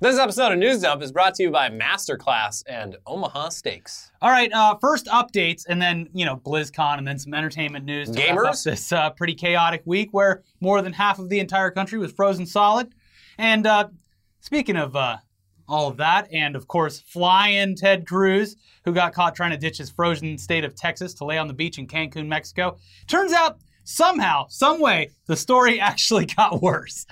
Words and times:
This 0.00 0.16
episode 0.16 0.52
of 0.52 0.58
News 0.60 0.82
Dump 0.82 1.02
is 1.02 1.10
brought 1.10 1.34
to 1.34 1.42
you 1.42 1.50
by 1.50 1.70
Masterclass 1.70 2.62
and 2.68 2.96
Omaha 3.04 3.48
Steaks. 3.48 4.12
All 4.22 4.30
right, 4.30 4.48
uh, 4.52 4.76
first 4.76 5.06
updates, 5.06 5.64
and 5.68 5.82
then 5.82 6.08
you 6.12 6.24
know 6.24 6.36
BlizzCon, 6.36 6.98
and 6.98 7.06
then 7.08 7.18
some 7.18 7.34
entertainment 7.34 7.84
news. 7.84 8.08
To 8.08 8.20
wrap 8.20 8.30
up 8.30 8.54
Gamers? 8.54 8.62
this 8.62 8.92
uh, 8.92 9.10
pretty 9.10 9.34
chaotic 9.34 9.82
week 9.86 10.10
where 10.12 10.44
more 10.60 10.82
than 10.82 10.92
half 10.92 11.18
of 11.18 11.28
the 11.28 11.40
entire 11.40 11.72
country 11.72 11.98
was 11.98 12.12
frozen 12.12 12.46
solid. 12.46 12.94
And 13.38 13.66
uh, 13.66 13.88
speaking 14.38 14.76
of 14.76 14.94
uh, 14.94 15.16
all 15.68 15.88
of 15.88 15.96
that, 15.96 16.28
and 16.32 16.54
of 16.54 16.68
course 16.68 17.00
flying 17.00 17.74
Ted 17.74 18.06
Cruz, 18.06 18.54
who 18.84 18.92
got 18.92 19.12
caught 19.12 19.34
trying 19.34 19.50
to 19.50 19.56
ditch 19.56 19.78
his 19.78 19.90
frozen 19.90 20.38
state 20.38 20.62
of 20.62 20.76
Texas 20.76 21.12
to 21.14 21.24
lay 21.24 21.38
on 21.38 21.48
the 21.48 21.54
beach 21.54 21.76
in 21.76 21.88
Cancun, 21.88 22.28
Mexico. 22.28 22.76
Turns 23.08 23.32
out 23.32 23.58
somehow, 23.82 24.46
some 24.48 24.78
way, 24.78 25.10
the 25.26 25.34
story 25.34 25.80
actually 25.80 26.26
got 26.26 26.62
worse. 26.62 27.04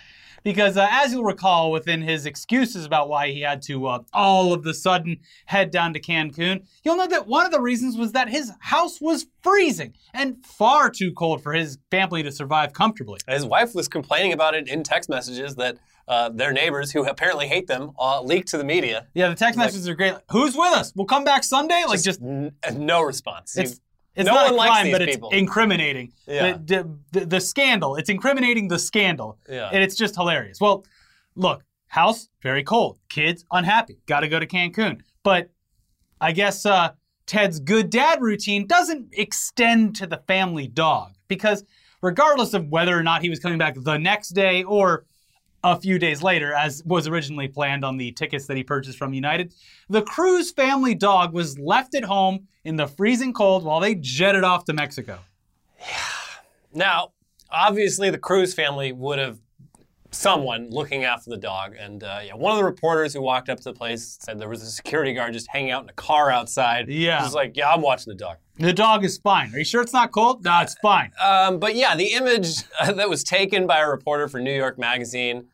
Because 0.46 0.76
uh, 0.76 0.86
as 0.88 1.12
you'll 1.12 1.24
recall, 1.24 1.72
within 1.72 2.02
his 2.02 2.24
excuses 2.24 2.84
about 2.84 3.08
why 3.08 3.32
he 3.32 3.40
had 3.40 3.60
to 3.62 3.88
uh, 3.88 3.98
all 4.12 4.52
of 4.52 4.62
the 4.62 4.74
sudden 4.74 5.18
head 5.46 5.72
down 5.72 5.92
to 5.94 6.00
Cancun, 6.00 6.64
you'll 6.84 6.96
know 6.96 7.08
that 7.08 7.26
one 7.26 7.44
of 7.44 7.50
the 7.50 7.60
reasons 7.60 7.96
was 7.96 8.12
that 8.12 8.28
his 8.28 8.52
house 8.60 9.00
was 9.00 9.26
freezing 9.42 9.94
and 10.14 10.46
far 10.46 10.88
too 10.88 11.12
cold 11.12 11.42
for 11.42 11.52
his 11.52 11.78
family 11.90 12.22
to 12.22 12.30
survive 12.30 12.72
comfortably. 12.72 13.18
His 13.26 13.44
wife 13.44 13.74
was 13.74 13.88
complaining 13.88 14.32
about 14.32 14.54
it 14.54 14.68
in 14.68 14.84
text 14.84 15.10
messages 15.10 15.56
that 15.56 15.78
uh, 16.06 16.28
their 16.28 16.52
neighbors, 16.52 16.92
who 16.92 17.04
apparently 17.04 17.48
hate 17.48 17.66
them, 17.66 17.90
uh, 17.98 18.22
leaked 18.22 18.46
to 18.46 18.56
the 18.56 18.62
media. 18.62 19.08
Yeah, 19.14 19.30
the 19.30 19.34
text 19.34 19.58
messages 19.58 19.88
are 19.88 19.96
great. 19.96 20.14
Who's 20.30 20.54
with 20.54 20.72
us? 20.72 20.92
We'll 20.94 21.06
come 21.06 21.24
back 21.24 21.42
Sunday. 21.42 21.82
Like 21.88 22.00
just, 22.00 22.22
N- 22.22 22.52
no 22.72 23.02
response. 23.02 23.56
it's 23.58 23.80
it's 24.16 24.26
no 24.26 24.34
not 24.34 24.52
a 24.52 24.54
crime, 24.54 24.90
but 24.90 25.02
it's 25.02 25.16
people. 25.16 25.30
incriminating. 25.30 26.12
Yeah. 26.26 26.52
The, 26.52 26.58
the, 27.12 27.20
the, 27.20 27.26
the 27.26 27.40
scandal. 27.40 27.96
It's 27.96 28.08
incriminating 28.08 28.68
the 28.68 28.78
scandal. 28.78 29.38
Yeah. 29.48 29.70
And 29.72 29.82
it's 29.82 29.94
just 29.94 30.16
hilarious. 30.16 30.60
Well, 30.60 30.84
look, 31.34 31.62
house 31.88 32.28
very 32.42 32.62
cold, 32.62 32.98
kids 33.08 33.44
unhappy, 33.52 33.98
got 34.06 34.20
to 34.20 34.28
go 34.28 34.38
to 34.40 34.46
Cancun. 34.46 35.00
But 35.22 35.50
I 36.20 36.32
guess 36.32 36.66
uh, 36.66 36.90
Ted's 37.26 37.58
good 37.60 37.90
dad 37.90 38.20
routine 38.20 38.66
doesn't 38.66 39.08
extend 39.12 39.96
to 39.96 40.06
the 40.06 40.18
family 40.26 40.68
dog 40.68 41.14
because 41.28 41.64
regardless 42.02 42.54
of 42.54 42.68
whether 42.68 42.96
or 42.96 43.02
not 43.02 43.22
he 43.22 43.28
was 43.28 43.38
coming 43.38 43.58
back 43.58 43.74
the 43.76 43.98
next 43.98 44.30
day 44.30 44.62
or 44.62 45.05
a 45.72 45.80
few 45.80 45.98
days 45.98 46.22
later, 46.22 46.52
as 46.52 46.82
was 46.84 47.06
originally 47.06 47.48
planned 47.48 47.84
on 47.84 47.96
the 47.96 48.12
tickets 48.12 48.46
that 48.46 48.56
he 48.56 48.62
purchased 48.62 48.98
from 48.98 49.12
United, 49.12 49.52
the 49.88 50.02
Cruz 50.02 50.52
family 50.52 50.94
dog 50.94 51.32
was 51.32 51.58
left 51.58 51.94
at 51.94 52.04
home 52.04 52.46
in 52.64 52.76
the 52.76 52.86
freezing 52.86 53.32
cold 53.32 53.64
while 53.64 53.80
they 53.80 53.94
jetted 53.94 54.44
off 54.44 54.64
to 54.66 54.72
Mexico. 54.72 55.18
Yeah. 55.78 55.86
Now, 56.72 57.12
obviously, 57.50 58.10
the 58.10 58.18
Cruz 58.18 58.54
family 58.54 58.92
would 58.92 59.18
have 59.18 59.38
someone 60.10 60.70
looking 60.70 61.04
after 61.04 61.30
the 61.30 61.36
dog. 61.36 61.74
And 61.78 62.02
uh, 62.02 62.20
yeah, 62.24 62.34
one 62.34 62.52
of 62.52 62.58
the 62.58 62.64
reporters 62.64 63.12
who 63.12 63.20
walked 63.20 63.48
up 63.48 63.58
to 63.58 63.64
the 63.64 63.72
place 63.72 64.18
said 64.20 64.38
there 64.38 64.48
was 64.48 64.62
a 64.62 64.70
security 64.70 65.12
guard 65.12 65.32
just 65.32 65.48
hanging 65.48 65.70
out 65.70 65.82
in 65.82 65.88
a 65.88 65.94
car 65.94 66.30
outside. 66.30 66.88
Yeah. 66.88 67.20
Just 67.20 67.34
like, 67.34 67.56
yeah, 67.56 67.72
I'm 67.72 67.82
watching 67.82 68.10
the 68.12 68.18
dog. 68.18 68.38
The 68.58 68.72
dog 68.72 69.04
is 69.04 69.18
fine. 69.18 69.54
Are 69.54 69.58
you 69.58 69.64
sure 69.64 69.82
it's 69.82 69.92
not 69.92 70.12
cold? 70.12 70.44
No, 70.44 70.60
it's 70.60 70.76
fine. 70.80 71.12
Um, 71.22 71.58
but 71.58 71.74
yeah, 71.74 71.94
the 71.94 72.14
image 72.14 72.62
that 72.86 73.08
was 73.08 73.22
taken 73.22 73.66
by 73.66 73.80
a 73.80 73.88
reporter 73.88 74.28
for 74.28 74.40
New 74.40 74.54
York 74.54 74.78
Magazine 74.78 75.48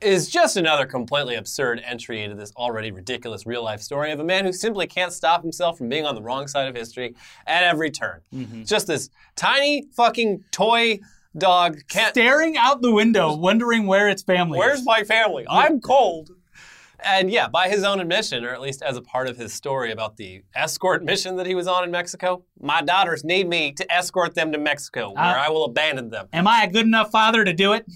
is 0.00 0.28
just 0.28 0.56
another 0.56 0.86
completely 0.86 1.34
absurd 1.34 1.80
entry 1.84 2.22
into 2.22 2.36
this 2.36 2.52
already 2.56 2.90
ridiculous 2.90 3.46
real 3.46 3.62
life 3.64 3.80
story 3.80 4.12
of 4.12 4.20
a 4.20 4.24
man 4.24 4.44
who 4.44 4.52
simply 4.52 4.86
can't 4.86 5.12
stop 5.12 5.42
himself 5.42 5.76
from 5.78 5.88
being 5.88 6.04
on 6.06 6.14
the 6.14 6.22
wrong 6.22 6.46
side 6.46 6.68
of 6.68 6.74
history 6.74 7.14
at 7.46 7.64
every 7.64 7.90
turn. 7.90 8.20
Just 8.64 8.86
this 8.86 9.10
tiny 9.36 9.84
fucking 9.96 10.44
toy 10.50 11.00
dog 11.36 11.78
can't. 11.88 12.14
Staring 12.14 12.56
out 12.56 12.82
the 12.82 12.92
window, 12.92 13.34
wondering 13.36 13.86
where 13.86 14.08
its 14.08 14.22
family 14.22 14.58
Where's 14.58 14.80
is. 14.80 14.86
my 14.86 15.04
family? 15.04 15.44
I'm 15.48 15.80
cold. 15.80 16.30
And 17.00 17.30
yeah, 17.30 17.46
by 17.46 17.68
his 17.68 17.84
own 17.84 18.00
admission, 18.00 18.44
or 18.44 18.48
at 18.48 18.60
least 18.60 18.82
as 18.82 18.96
a 18.96 19.02
part 19.02 19.28
of 19.28 19.36
his 19.36 19.52
story 19.52 19.92
about 19.92 20.16
the 20.16 20.42
escort 20.56 21.04
mission 21.04 21.36
that 21.36 21.46
he 21.46 21.54
was 21.54 21.68
on 21.68 21.84
in 21.84 21.92
Mexico, 21.92 22.42
my 22.60 22.82
daughters 22.82 23.22
need 23.22 23.48
me 23.48 23.70
to 23.72 23.92
escort 23.94 24.34
them 24.34 24.50
to 24.50 24.58
Mexico, 24.58 25.10
where 25.12 25.22
Uh, 25.38 25.44
I 25.46 25.48
will 25.48 25.64
abandon 25.64 26.10
them. 26.10 26.26
Am 26.32 26.48
I 26.48 26.64
a 26.64 26.66
good 26.72 26.86
enough 26.86 27.12
father 27.12 27.44
to 27.44 27.52
do 27.52 27.72
it? 27.72 27.86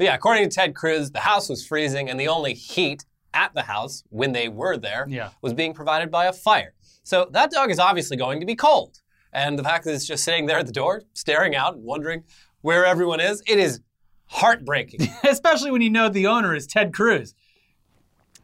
But 0.00 0.06
yeah, 0.06 0.14
according 0.14 0.48
to 0.48 0.54
Ted 0.54 0.74
Cruz, 0.74 1.10
the 1.10 1.20
house 1.20 1.50
was 1.50 1.66
freezing, 1.66 2.08
and 2.08 2.18
the 2.18 2.26
only 2.26 2.54
heat 2.54 3.04
at 3.34 3.52
the 3.52 3.60
house 3.60 4.02
when 4.08 4.32
they 4.32 4.48
were 4.48 4.78
there 4.78 5.04
Yeah. 5.06 5.28
was 5.42 5.52
being 5.52 5.74
provided 5.74 6.10
by 6.10 6.24
a 6.24 6.32
fire. 6.32 6.72
So 7.02 7.28
that 7.32 7.50
dog 7.50 7.70
is 7.70 7.78
obviously 7.78 8.16
going 8.16 8.40
to 8.40 8.46
be 8.46 8.54
cold. 8.54 9.02
And 9.30 9.58
the 9.58 9.62
fact 9.62 9.84
that 9.84 9.92
it's 9.92 10.06
just 10.06 10.24
sitting 10.24 10.46
there 10.46 10.58
at 10.58 10.64
the 10.64 10.72
door, 10.72 11.02
staring 11.12 11.54
out 11.54 11.76
wondering 11.76 12.24
where 12.62 12.86
everyone 12.86 13.20
is, 13.20 13.42
it 13.46 13.58
is 13.58 13.80
heartbreaking. 14.24 15.06
Especially 15.22 15.70
when 15.70 15.82
you 15.82 15.90
know 15.90 16.08
the 16.08 16.26
owner 16.26 16.54
is 16.54 16.66
Ted 16.66 16.94
Cruz. 16.94 17.34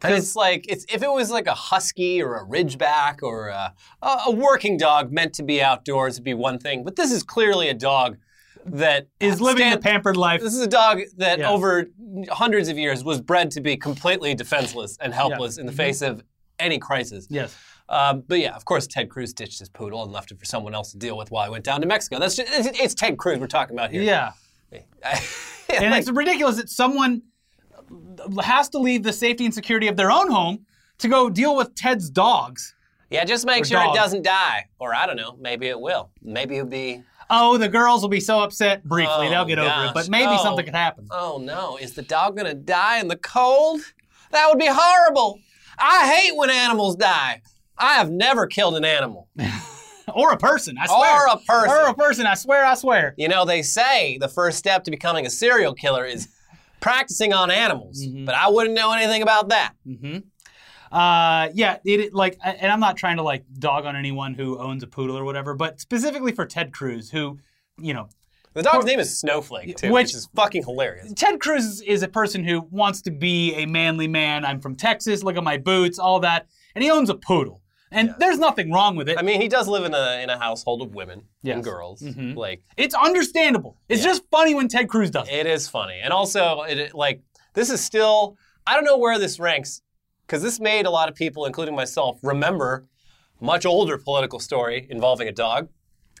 And 0.03 0.13
it's 0.13 0.35
like 0.35 0.63
it's 0.69 0.85
if 0.93 1.01
it 1.01 1.11
was 1.11 1.31
like 1.31 1.47
a 1.47 1.55
husky 1.55 2.21
or 2.21 2.35
a 2.35 2.45
ridgeback 2.45 3.23
or 3.23 3.47
a, 3.47 3.73
a, 4.03 4.17
a 4.27 4.31
working 4.31 4.77
dog 4.77 5.11
meant 5.11 5.33
to 5.33 5.43
be 5.43 5.59
outdoors, 5.59 6.13
it'd 6.17 6.23
be 6.23 6.35
one 6.35 6.59
thing. 6.59 6.83
But 6.83 6.97
this 6.97 7.11
is 7.11 7.23
clearly 7.23 7.67
a 7.67 7.73
dog 7.73 8.17
that 8.67 9.07
Is 9.19 9.39
living 9.41 9.61
stand- 9.67 9.79
the 9.81 9.83
pampered 9.83 10.17
life. 10.17 10.41
This 10.41 10.53
is 10.53 10.61
a 10.61 10.67
dog 10.67 11.01
that 11.17 11.39
Yeah. 11.39 11.49
over 11.49 11.87
hundreds 12.29 12.67
of 12.69 12.77
years 12.77 13.03
was 13.03 13.21
bred 13.21 13.51
to 13.51 13.61
be 13.61 13.77
completely 13.77 14.33
defenseless 14.35 14.97
and 15.01 15.13
helpless 15.13 15.57
in 15.57 15.65
Mm-hmm. 15.65 15.71
the 15.75 15.83
face 15.83 16.01
of 16.01 16.23
any 16.59 16.77
crisis. 16.79 17.27
Yes. 17.29 17.55
Um, 17.89 18.23
but 18.27 18.39
yeah, 18.39 18.55
of 18.55 18.65
course, 18.65 18.85
Ted 18.87 19.09
Cruz 19.09 19.33
ditched 19.33 19.59
his 19.59 19.69
poodle 19.69 20.03
and 20.03 20.11
left 20.11 20.31
it 20.31 20.39
for 20.39 20.45
someone 20.45 20.75
else 20.75 20.91
to 20.91 20.97
deal 20.97 21.15
with 21.17 21.31
while 21.31 21.45
he 21.45 21.51
went 21.51 21.63
down 21.63 21.79
to 21.81 21.87
Mexico. 21.87 22.19
That's 22.19 22.35
just, 22.35 22.51
it's, 22.51 22.79
it's 22.81 22.93
Ted 22.93 23.17
Cruz 23.17 23.39
we're 23.39 23.47
talking 23.47 23.75
about 23.75 23.91
here. 23.91 24.01
Yeah. 24.01 24.31
Yeah, 25.69 25.81
And 25.81 25.91
like- 25.91 26.01
it's 26.01 26.09
ridiculous 26.09 26.55
that 26.57 26.69
someone 26.69 27.23
has 28.41 28.69
to 28.69 28.79
leave 28.79 29.03
the 29.03 29.13
safety 29.13 29.45
and 29.45 29.53
security 29.53 29.87
of 29.87 29.95
their 29.97 30.11
own 30.11 30.31
home 30.31 30.65
to 30.99 31.07
go 31.07 31.29
deal 31.29 31.55
with 31.55 31.75
Ted's 31.75 32.09
dogs. 32.09 32.73
yeah, 33.09 33.23
just 33.23 33.45
make 33.45 33.61
Or 33.63 33.65
sure 33.65 33.79
dog. 33.83 33.95
it 33.95 33.99
doesn't 33.99 34.23
die. 34.23 34.65
Or 34.79 34.93
I 34.95 35.05
don't 35.05 35.15
know, 35.15 35.35
maybe 35.39 35.67
it 35.67 35.79
will. 35.79 36.09
Maybe 36.21 36.57
it'll 36.57 36.67
be. 36.69 37.03
Oh, 37.29 37.57
the 37.57 37.67
girls 37.69 38.01
will 38.01 38.09
be 38.09 38.19
so 38.21 38.39
upset 38.39 38.83
briefly. 38.83 39.27
Oh, 39.27 39.29
They'll 39.29 39.45
get 39.45 39.59
over 39.59 39.85
it. 39.85 39.93
But 39.93 40.07
maybe 40.09 40.31
Oh. 40.31 40.41
something 40.43 40.65
could 40.65 40.75
happen. 40.75 41.07
Oh 41.11 41.39
no, 41.43 41.77
is 41.77 41.93
the 41.93 42.01
dog 42.01 42.37
gonna 42.37 42.53
die 42.53 42.99
in 42.99 43.07
the 43.07 43.17
cold? 43.17 43.81
That 44.31 44.47
would 44.49 44.59
be 44.59 44.67
horrible. 44.69 45.39
I 45.79 46.07
hate 46.13 46.35
when 46.35 46.49
animals 46.49 46.95
die. 46.95 47.41
I 47.77 47.93
have 47.95 48.09
never 48.09 48.47
killed 48.47 48.75
an 48.75 48.85
animal. 48.85 49.27
Or 50.15 50.31
a 50.31 50.37
person, 50.37 50.77
I 50.79 50.85
swear. 50.85 51.13
Or 51.27 51.27
a 51.33 51.37
person. 51.37 51.69
Or 51.69 51.87
a 51.89 51.93
person, 51.93 52.25
I 52.25 52.33
swear, 52.35 52.65
I 52.65 52.75
swear. 52.75 53.13
You 53.17 53.27
know, 53.27 53.43
they 53.43 53.61
say 53.61 54.17
the 54.17 54.29
first 54.29 54.57
step 54.57 54.85
to 54.85 54.89
becoming 54.91 55.25
a 55.25 55.29
serial 55.29 55.73
killer 55.73 56.05
is 56.05 56.29
practicing 56.79 57.33
on 57.33 57.51
animals, 57.51 58.01
Mm-hmm. 58.01 58.23
but 58.23 58.33
I 58.33 58.47
wouldn't 58.47 58.73
know 58.73 58.93
anything 58.93 59.21
about 59.21 59.49
that. 59.49 59.73
Uh, 60.91 61.49
yeah, 61.53 61.77
it 61.85 62.13
like, 62.13 62.37
and 62.43 62.71
I'm 62.71 62.79
not 62.79 62.97
trying 62.97 63.17
to 63.17 63.23
like 63.23 63.43
dog 63.59 63.85
on 63.85 63.95
anyone 63.95 64.33
who 64.33 64.57
owns 64.57 64.83
a 64.83 64.87
poodle 64.87 65.17
or 65.17 65.23
whatever, 65.25 65.53
but 65.53 65.79
specifically 65.79 66.31
for 66.31 66.45
Ted 66.45 66.71
Cruz, 66.73 67.09
who, 67.11 67.39
you 67.79 67.93
know, 67.93 68.09
The 68.53 68.63
dog's 68.63 68.85
name 68.85 68.99
is 68.99 69.19
Snowflake, 69.19 69.75
too, 69.77 69.91
Which- 69.91 70.07
which, 70.07 70.15
is 70.15 70.27
fucking 70.35 70.63
hilarious. 70.63 71.13
Ted 71.15 71.39
Cruz 71.39 71.81
is 71.81 72.01
a 72.03 72.07
person 72.07 72.43
who 72.43 72.61
wants 72.71 73.01
to 73.03 73.11
be 73.11 73.53
a 73.55 73.65
manly 73.67 74.07
man. 74.07 74.45
I'm 74.45 74.59
from 74.61 74.75
Texas. 74.75 75.23
Look 75.23 75.37
at 75.37 75.43
my 75.43 75.57
boots, 75.57 75.99
all 75.99 76.19
that, 76.21 76.47
and 76.73 76.83
he 76.83 76.89
owns 76.89 77.09
a 77.09 77.15
poodle, 77.15 77.61
and 77.91 78.15
there's 78.19 78.39
nothing 78.39 78.71
wrong 78.71 78.95
with 78.95 79.09
it. 79.09 79.17
I 79.19 79.21
mean, 79.21 79.39
he 79.41 79.47
does 79.47 79.67
live 79.67 79.83
in 79.85 79.93
a 79.93 80.21
in 80.23 80.29
a 80.29 80.39
household 80.39 80.81
of 80.81 80.95
women 80.95 81.23
Yes. 81.43 81.55
and 81.55 81.63
girls. 81.63 82.01
Like, 82.01 82.63
it's 82.77 82.95
understandable. 82.95 83.77
It's 83.89 84.03
just 84.03 84.23
funny 84.31 84.55
when 84.55 84.67
Ted 84.69 84.87
Cruz 84.89 85.11
does 85.11 85.27
it. 85.27 85.33
it 85.33 85.45
is 85.47 85.67
funny, 85.67 85.99
and 86.01 86.11
also, 86.13 86.61
it- 86.63 86.95
like 86.95 87.21
this 87.53 87.69
is 87.69 87.81
still. 87.83 88.37
I 88.65 88.73
don't 88.73 88.83
know 88.85 88.97
where 88.97 89.17
this 89.19 89.39
ranks 89.39 89.81
because 90.27 90.43
this 90.43 90.59
made 90.59 90.85
a 90.85 90.89
lot 90.89 91.07
of 91.09 91.15
people, 91.15 91.45
including 91.45 91.75
myself, 91.75 92.19
remember 92.21 92.85
much 93.39 93.65
older 93.65 93.97
political 93.97 94.39
story 94.39 94.85
involving 94.89 95.27
a 95.27 95.31
dog 95.31 95.69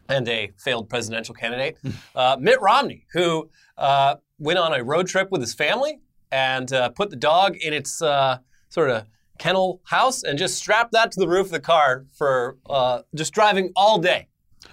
and 0.07 0.27
a 0.29 0.51
failed 0.57 0.87
presidential 0.89 1.35
candidate, 1.35 1.77
uh, 2.15 2.37
Mitt 2.39 2.61
Romney, 2.61 3.05
who 3.11 3.49
uh, 3.77 4.15
went 4.39 4.57
on 4.57 4.73
a 4.73 4.81
road 4.83 5.07
trip 5.07 5.29
with 5.31 5.41
his 5.41 5.53
family 5.53 5.99
and 6.31 6.71
uh, 6.71 6.89
put 6.89 7.09
the 7.09 7.15
dog 7.17 7.57
in 7.57 7.73
its 7.73 8.01
uh, 8.01 8.37
sort 8.69 8.89
of 8.89 9.05
kennel 9.37 9.81
house 9.85 10.23
and 10.23 10.39
just 10.39 10.55
strapped 10.55 10.93
that 10.93 11.11
to 11.11 11.19
the 11.19 11.27
roof 11.27 11.47
of 11.47 11.51
the 11.51 11.59
car 11.59 12.05
for 12.17 12.57
uh, 12.69 13.01
just 13.13 13.33
driving 13.33 13.71
all 13.75 13.99
day 13.99 14.27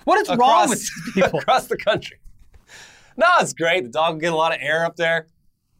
What 0.04 0.18
is 0.20 0.34
wrong 0.36 0.68
with 0.70 0.88
people? 1.14 1.40
across 1.40 1.66
the 1.66 1.76
country. 1.76 2.18
No, 3.16 3.26
it's 3.40 3.52
great. 3.52 3.84
The 3.84 3.90
dog 3.90 4.14
will 4.14 4.20
get 4.20 4.32
a 4.32 4.36
lot 4.36 4.52
of 4.54 4.58
air 4.60 4.84
up 4.84 4.96
there. 4.96 5.26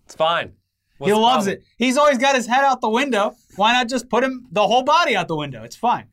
It's 0.05 0.15
fine. 0.15 0.53
What's 0.99 1.13
he 1.13 1.19
loves 1.19 1.47
it. 1.47 1.63
He's 1.79 1.97
always 1.97 2.19
got 2.19 2.37
his 2.37 2.47
head 2.47 2.63
out 2.63 2.81
the 2.81 2.89
window. 2.91 3.35
Why 3.57 3.73
not 3.73 3.89
just 3.89 4.09
put 4.09 4.25
him 4.25 4.47
the 4.51 4.67
whole 4.67 4.83
body 4.83 5.17
out 5.17 5.29
the 5.29 5.37
window? 5.37 5.63
It's 5.65 5.77
fine. 5.77 6.07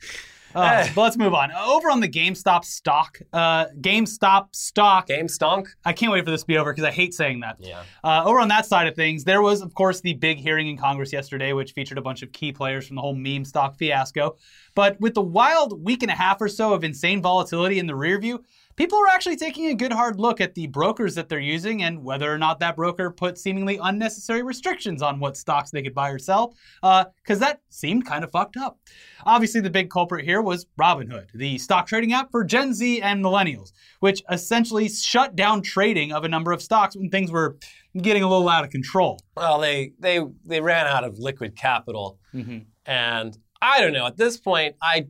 Uh, 0.53 0.87
but 0.95 1.03
let's 1.03 1.17
move 1.17 1.33
on. 1.33 1.51
Over 1.51 1.89
on 1.89 1.99
the 1.99 2.09
GameStop 2.09 2.65
stock, 2.65 3.19
uh, 3.31 3.67
GameStop 3.79 4.53
stock. 4.53 5.07
Game 5.07 5.27
stunk. 5.27 5.69
I 5.85 5.93
can't 5.93 6.11
wait 6.11 6.25
for 6.25 6.31
this 6.31 6.41
to 6.41 6.47
be 6.47 6.57
over 6.57 6.73
because 6.73 6.83
I 6.83 6.91
hate 6.91 7.13
saying 7.13 7.39
that. 7.41 7.57
Yeah. 7.59 7.83
Uh, 8.03 8.23
over 8.25 8.39
on 8.39 8.49
that 8.49 8.65
side 8.65 8.87
of 8.87 8.95
things, 8.95 9.23
there 9.23 9.41
was, 9.41 9.61
of 9.61 9.73
course, 9.73 10.01
the 10.01 10.13
big 10.13 10.39
hearing 10.39 10.67
in 10.67 10.77
Congress 10.77 11.13
yesterday, 11.13 11.53
which 11.53 11.71
featured 11.71 11.97
a 11.97 12.01
bunch 12.01 12.21
of 12.21 12.31
key 12.31 12.51
players 12.51 12.85
from 12.87 12.95
the 12.95 13.01
whole 13.01 13.15
meme 13.15 13.45
stock 13.45 13.77
fiasco. 13.77 14.35
But 14.75 14.99
with 14.99 15.13
the 15.13 15.21
wild 15.21 15.83
week 15.83 16.03
and 16.03 16.11
a 16.11 16.15
half 16.15 16.41
or 16.41 16.49
so 16.49 16.73
of 16.73 16.83
insane 16.83 17.21
volatility 17.21 17.79
in 17.79 17.87
the 17.87 17.95
rear 17.95 18.19
view, 18.19 18.43
people 18.81 18.97
are 18.97 19.09
actually 19.09 19.35
taking 19.35 19.67
a 19.67 19.75
good 19.75 19.93
hard 19.93 20.19
look 20.19 20.41
at 20.41 20.55
the 20.55 20.65
brokers 20.65 21.13
that 21.13 21.29
they're 21.29 21.37
using 21.37 21.83
and 21.83 22.03
whether 22.03 22.33
or 22.33 22.37
not 22.39 22.59
that 22.59 22.75
broker 22.75 23.11
put 23.11 23.37
seemingly 23.37 23.77
unnecessary 23.83 24.41
restrictions 24.41 25.03
on 25.03 25.19
what 25.19 25.37
stocks 25.37 25.69
they 25.69 25.83
could 25.83 25.93
buy 25.93 26.09
or 26.09 26.17
sell, 26.17 26.55
uh, 26.81 27.05
because 27.21 27.37
that 27.37 27.61
seemed 27.69 28.07
kind 28.07 28.23
of 28.23 28.31
fucked 28.31 28.57
up. 28.57 28.79
Obviously, 29.23 29.61
the 29.61 29.69
big 29.69 29.91
culprit 29.91 30.25
here 30.25 30.41
was 30.41 30.65
Robinhood, 30.79 31.27
the 31.35 31.59
stock 31.59 31.85
trading 31.85 32.11
app 32.11 32.31
for 32.31 32.43
Gen 32.43 32.73
Z 32.73 33.03
and 33.03 33.23
millennials, 33.23 33.71
which 33.99 34.23
essentially 34.31 34.89
shut 34.89 35.35
down 35.35 35.61
trading 35.61 36.11
of 36.11 36.23
a 36.23 36.27
number 36.27 36.51
of 36.51 36.59
stocks 36.59 36.95
when 36.95 37.11
things 37.11 37.31
were 37.31 37.57
getting 38.01 38.23
a 38.23 38.27
little 38.27 38.49
out 38.49 38.63
of 38.63 38.71
control. 38.71 39.19
Well, 39.37 39.59
they 39.59 39.93
they 39.99 40.21
they 40.43 40.59
ran 40.59 40.87
out 40.87 41.03
of 41.03 41.19
liquid 41.19 41.55
capital, 41.55 42.17
mm-hmm. 42.33 42.61
and 42.87 43.37
I 43.61 43.79
don't 43.79 43.93
know. 43.93 44.07
At 44.07 44.17
this 44.17 44.37
point, 44.37 44.75
I 44.81 45.05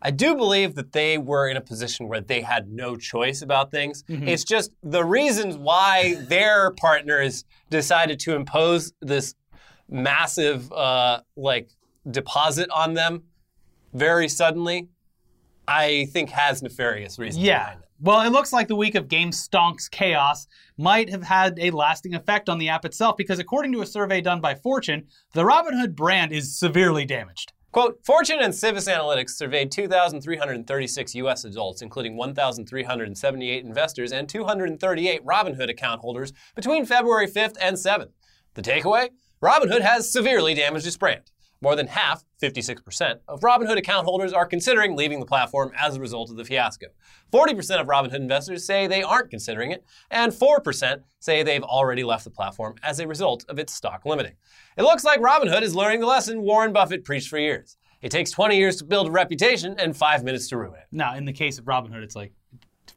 I 0.00 0.10
do 0.10 0.36
believe 0.36 0.74
that 0.76 0.92
they 0.92 1.18
were 1.18 1.48
in 1.48 1.56
a 1.56 1.60
position 1.60 2.08
where 2.08 2.20
they 2.20 2.40
had 2.40 2.70
no 2.70 2.96
choice 2.96 3.42
about 3.42 3.70
things. 3.70 4.04
It's 4.08 4.44
just 4.44 4.70
the 4.82 5.04
reasons 5.04 5.56
why 5.56 6.14
their 6.28 6.70
partners 6.72 7.44
decided 7.70 8.20
to 8.20 8.34
impose 8.34 8.92
this 9.00 9.34
massive 9.88 10.70
uh, 10.72 11.20
like 11.36 11.70
deposit 12.10 12.70
on 12.70 12.94
them 12.94 13.24
very 13.92 14.28
suddenly. 14.28 14.88
I 15.66 16.06
think 16.12 16.30
has 16.30 16.62
nefarious 16.62 17.18
reasons. 17.18 17.44
Yeah. 17.44 17.58
behind 17.58 17.80
it. 17.80 17.88
Well, 18.00 18.20
it 18.20 18.30
looks 18.30 18.52
like 18.52 18.68
the 18.68 18.76
week 18.76 18.94
of 18.94 19.08
GameStonk's 19.08 19.88
chaos 19.88 20.46
might 20.78 21.10
have 21.10 21.24
had 21.24 21.58
a 21.58 21.72
lasting 21.72 22.14
effect 22.14 22.48
on 22.48 22.58
the 22.58 22.68
app 22.68 22.84
itself 22.84 23.16
because, 23.16 23.40
according 23.40 23.72
to 23.72 23.82
a 23.82 23.86
survey 23.86 24.20
done 24.20 24.40
by 24.40 24.54
Fortune, 24.54 25.08
the 25.34 25.42
Robinhood 25.42 25.96
brand 25.96 26.32
is 26.32 26.56
severely 26.56 27.04
damaged. 27.04 27.52
Quote, 27.70 28.00
Fortune 28.02 28.40
and 28.40 28.54
Civis 28.54 28.88
Analytics 28.88 29.30
surveyed 29.30 29.70
2,336 29.70 31.14
U.S. 31.16 31.44
adults, 31.44 31.82
including 31.82 32.16
1,378 32.16 33.64
investors 33.64 34.10
and 34.10 34.26
238 34.26 35.24
Robinhood 35.26 35.68
account 35.68 36.00
holders 36.00 36.32
between 36.54 36.86
February 36.86 37.26
5th 37.26 37.56
and 37.60 37.76
7th. 37.76 38.12
The 38.54 38.62
takeaway? 38.62 39.10
Robinhood 39.42 39.82
has 39.82 40.10
severely 40.10 40.54
damaged 40.54 40.86
its 40.86 40.96
brand. 40.96 41.30
More 41.60 41.74
than 41.74 41.88
half, 41.88 42.24
56%, 42.40 43.18
of 43.26 43.40
Robinhood 43.40 43.78
account 43.78 44.04
holders 44.04 44.32
are 44.32 44.46
considering 44.46 44.94
leaving 44.94 45.18
the 45.18 45.26
platform 45.26 45.72
as 45.76 45.96
a 45.96 46.00
result 46.00 46.30
of 46.30 46.36
the 46.36 46.44
fiasco. 46.44 46.86
40% 47.32 47.80
of 47.80 47.88
Robinhood 47.88 48.14
investors 48.14 48.64
say 48.64 48.86
they 48.86 49.02
aren't 49.02 49.30
considering 49.30 49.72
it, 49.72 49.84
and 50.10 50.32
4% 50.32 51.02
say 51.18 51.42
they've 51.42 51.64
already 51.64 52.04
left 52.04 52.22
the 52.22 52.30
platform 52.30 52.76
as 52.84 53.00
a 53.00 53.08
result 53.08 53.44
of 53.48 53.58
its 53.58 53.74
stock 53.74 54.04
limiting. 54.04 54.34
It 54.76 54.82
looks 54.82 55.02
like 55.02 55.20
Robinhood 55.20 55.62
is 55.62 55.74
learning 55.74 55.98
the 56.00 56.06
lesson 56.06 56.42
Warren 56.42 56.72
Buffett 56.72 57.04
preached 57.04 57.28
for 57.28 57.38
years. 57.38 57.76
It 58.02 58.10
takes 58.10 58.30
20 58.30 58.56
years 58.56 58.76
to 58.76 58.84
build 58.84 59.08
a 59.08 59.10
reputation 59.10 59.74
and 59.78 59.96
five 59.96 60.22
minutes 60.22 60.48
to 60.50 60.56
ruin 60.56 60.78
it. 60.78 60.86
Now, 60.92 61.16
in 61.16 61.24
the 61.24 61.32
case 61.32 61.58
of 61.58 61.64
Robinhood, 61.64 62.04
it's 62.04 62.14
like 62.14 62.32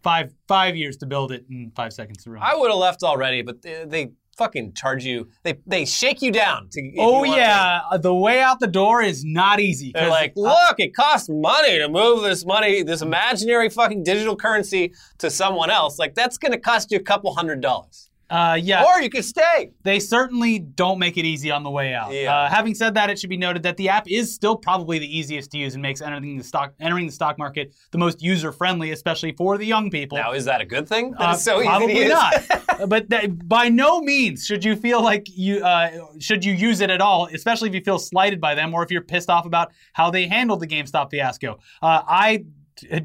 five 0.04 0.34
five 0.48 0.76
years 0.76 0.98
to 0.98 1.08
build 1.08 1.32
it 1.32 1.46
and 1.50 1.74
five 1.76 1.94
seconds 1.94 2.24
to 2.24 2.30
ruin 2.30 2.44
it. 2.44 2.46
I 2.46 2.56
would 2.56 2.70
have 2.70 2.78
left 2.78 3.02
already, 3.02 3.42
but 3.42 3.64
they, 3.64 3.86
they 3.86 4.12
fucking 4.42 4.74
charge 4.74 5.06
you. 5.06 5.28
They 5.44 5.60
they 5.68 5.86
shake 5.86 6.22
you 6.22 6.32
down. 6.32 6.70
To, 6.72 6.80
if 6.82 6.96
you 6.96 7.00
oh 7.00 7.24
to. 7.24 7.30
yeah, 7.30 7.82
uh, 7.92 7.98
the 7.98 8.14
way 8.14 8.42
out 8.42 8.60
the 8.60 8.68
door 8.68 9.02
is 9.02 9.24
not 9.24 9.60
easy. 9.60 9.92
They're 9.94 10.10
like, 10.10 10.34
look, 10.36 10.80
it 10.80 10.96
costs 10.96 11.30
money 11.30 11.78
to 11.78 11.88
move 11.90 12.24
this 12.24 12.46
money, 12.46 12.84
this 12.84 13.02
imaginary 13.02 13.70
fucking 13.70 14.04
digital 14.04 14.36
currency 14.36 14.94
to 15.20 15.30
someone 15.30 15.70
else. 15.70 16.00
Like 16.00 16.16
that's 16.16 16.38
to 16.52 16.58
cost 16.58 16.92
you 16.92 16.98
a 16.98 17.04
couple 17.04 17.34
hundred 17.34 17.62
dollars, 17.62 18.10
uh, 18.32 18.56
yeah, 18.62 18.84
or 18.84 19.02
you 19.02 19.10
can 19.10 19.24
stay. 19.24 19.72
they 19.84 20.00
certainly 20.00 20.60
don't 20.60 20.98
make 21.00 21.18
it 21.18 21.26
easy 21.26 21.52
on 21.52 21.64
the 21.64 21.70
way 21.70 21.94
out. 21.94 22.14
Yeah. 22.14 22.34
Uh, 22.34 22.50
having 22.50 22.74
said 22.74 22.94
that, 22.94 23.10
it 23.10 23.20
should 23.20 23.30
be 23.30 23.38
noted 23.38 23.64
that 23.64 23.78
the 23.78 23.90
app 23.90 24.10
is 24.10 24.34
still 24.34 24.56
probably 24.56 25.00
the 25.00 25.18
easiest 25.18 25.52
to 25.52 25.58
use 25.58 25.74
and 25.74 25.82
makes 25.82 26.02
entering 26.02 26.38
the 26.38 26.44
stock 26.44 26.74
entering 26.80 27.06
the 27.06 27.12
stock 27.12 27.38
market 27.38 27.74
the 27.92 27.98
most 27.98 28.22
user 28.22 28.52
friendly, 28.52 28.92
especially 28.92 29.34
for 29.34 29.58
the 29.58 29.66
young 29.66 29.90
people. 29.92 30.18
Now, 30.18 30.32
is 30.32 30.46
that 30.46 30.62
a 30.62 30.66
good 30.66 30.88
thing? 30.88 31.12
That 31.12 31.30
Uh, 31.30 31.34
it's 31.34 31.44
so 31.44 31.60
easy 31.60 31.68
probably 31.68 31.94
to 31.94 32.00
use? 32.00 32.10
not. 32.10 32.34
but 32.90 33.10
that, 33.10 33.48
by 33.48 33.70
no 33.70 34.02
means 34.02 34.46
should 34.46 34.64
you 34.64 34.76
feel 34.76 35.04
like 35.04 35.28
you 35.28 35.64
uh, 35.64 35.90
should 36.20 36.46
you 36.46 36.54
use 36.54 36.80
it 36.82 36.90
at 36.90 37.02
all, 37.02 37.28
especially 37.34 37.70
if 37.70 37.76
you 37.76 37.82
feel 37.82 38.00
slighted 38.00 38.40
by 38.40 38.56
them 38.56 38.74
or 38.74 38.84
if 38.84 38.92
you're 38.92 39.02
pissed 39.02 39.30
off 39.30 39.46
about 39.46 39.72
how 39.94 40.10
they 40.10 40.28
handled 40.28 40.60
the 40.62 40.68
GameStop 40.68 41.12
fiasco. 41.12 41.60
Uh, 41.82 42.02
I 42.08 42.46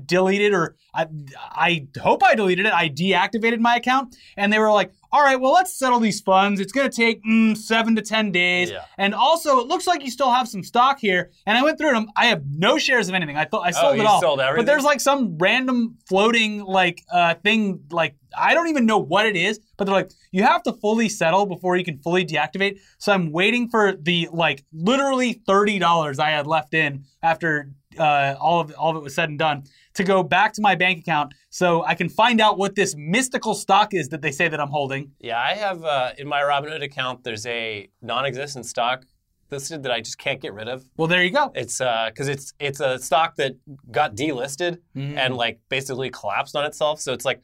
deleted 0.06 0.52
or 0.52 0.76
I, 0.94 1.06
I 1.38 1.87
hope 2.00 2.23
I 2.23 2.34
deleted 2.34 2.67
it. 2.67 2.73
I 2.73 2.88
deactivated 2.88 3.58
my 3.58 3.76
account, 3.76 4.17
and 4.37 4.50
they 4.52 4.58
were 4.58 4.70
like, 4.73 4.93
"All 5.12 5.23
right, 5.23 5.38
well, 5.38 5.52
let's 5.52 5.78
settle 5.78 6.00
these 6.00 6.20
funds. 6.20 6.58
It's 6.61 6.73
going 6.73 6.88
to 6.90 6.96
take 6.96 7.23
mm, 7.25 7.55
seven 7.56 7.94
to 7.96 8.02
ten 8.02 8.32
days, 8.32 8.70
Yeah. 8.70 8.84
and 8.96 9.14
also 9.14 9.58
it 9.58 9.67
looks 9.67 9.87
like 9.87 10.02
you 10.02 10.11
still 10.11 10.31
have 10.31 10.49
some 10.49 10.62
stock 10.62 10.99
here." 10.99 11.31
And 11.44 11.58
I 11.58 11.62
went 11.62 11.76
through 11.78 11.96
it. 11.99 12.08
I 12.17 12.26
have 12.26 12.44
no 12.49 12.78
shares 12.78 13.08
of 13.08 13.14
anything. 13.14 13.37
I 13.37 13.44
thought 13.44 13.67
I 13.67 13.73
sold 13.73 13.96
Oh, 13.99 14.00
it 14.00 14.06
all, 14.06 14.20
sold 14.20 14.38
but 14.38 14.64
there's 14.64 14.84
like 14.84 15.00
some 15.00 15.37
random 15.38 15.96
floating 16.08 16.62
like 16.64 17.05
uh, 17.12 17.34
thing 17.34 17.81
like 17.90 18.17
I 18.37 18.55
don't 18.55 18.69
even 18.69 18.87
know 18.87 18.99
what 18.99 19.26
it 19.26 19.37
is, 19.37 19.61
but 19.76 19.84
they're 19.84 19.94
like 19.94 20.11
you 20.32 20.43
have 20.44 20.62
to 20.62 20.72
fully 20.72 21.08
settle 21.11 21.44
before 21.46 21.76
you 21.76 21.84
can 21.84 21.99
fully 21.99 22.25
deactivate. 22.25 22.81
So 22.99 23.12
I'm 23.12 23.32
waiting 23.32 23.69
for 23.69 23.93
the 23.93 24.29
like 24.32 24.64
literally 24.72 25.43
thirty 25.46 25.79
dollars 25.79 26.19
I 26.19 26.31
had 26.31 26.46
left 26.46 26.72
in 26.72 27.05
after 27.22 27.70
uh, 27.98 28.37
all 28.40 28.60
of 28.60 28.75
all 28.78 28.90
of 28.90 28.96
it 28.96 29.02
was 29.02 29.14
said 29.14 29.28
and 29.28 29.38
done 29.38 29.64
to 29.94 30.04
go 30.04 30.22
back 30.22 30.52
to 30.54 30.60
my 30.62 30.75
bank 30.75 30.98
account 31.00 31.32
so 31.50 31.82
I 31.84 31.94
can 31.94 32.08
find 32.08 32.40
out 32.40 32.58
what 32.58 32.75
this 32.75 32.94
mystical 32.96 33.54
stock 33.54 33.94
is 33.94 34.08
that 34.10 34.20
they 34.22 34.31
say 34.32 34.48
that 34.48 34.60
I'm 34.60 34.69
holding. 34.69 35.12
Yeah, 35.20 35.38
I 35.40 35.54
have 35.54 35.84
uh, 35.84 36.12
in 36.19 36.28
my 36.28 36.40
Robinhood 36.43 36.82
account. 36.82 37.25
There's 37.25 37.46
a 37.46 37.88
non-existent 38.02 38.66
stock 38.66 39.06
listed 39.50 39.84
that 39.84 39.93
I 39.93 40.00
just 40.00 40.19
can't 40.19 40.40
get 40.40 40.52
rid 40.54 40.69
of. 40.69 40.84
Well, 40.96 41.06
there 41.06 41.22
you 41.22 41.31
go. 41.31 41.52
It's 41.54 41.78
because 41.78 42.28
it's 42.28 42.52
it's 42.58 42.81
a 42.81 42.98
stock 42.98 43.37
that 43.37 43.52
got 43.90 44.14
delisted 44.16 44.78
Mm. 44.96 45.16
and 45.16 45.37
like 45.37 45.60
basically 45.69 46.10
collapsed 46.10 46.56
on 46.56 46.64
itself. 46.64 47.00
So 47.00 47.12
it's 47.12 47.25
like 47.25 47.43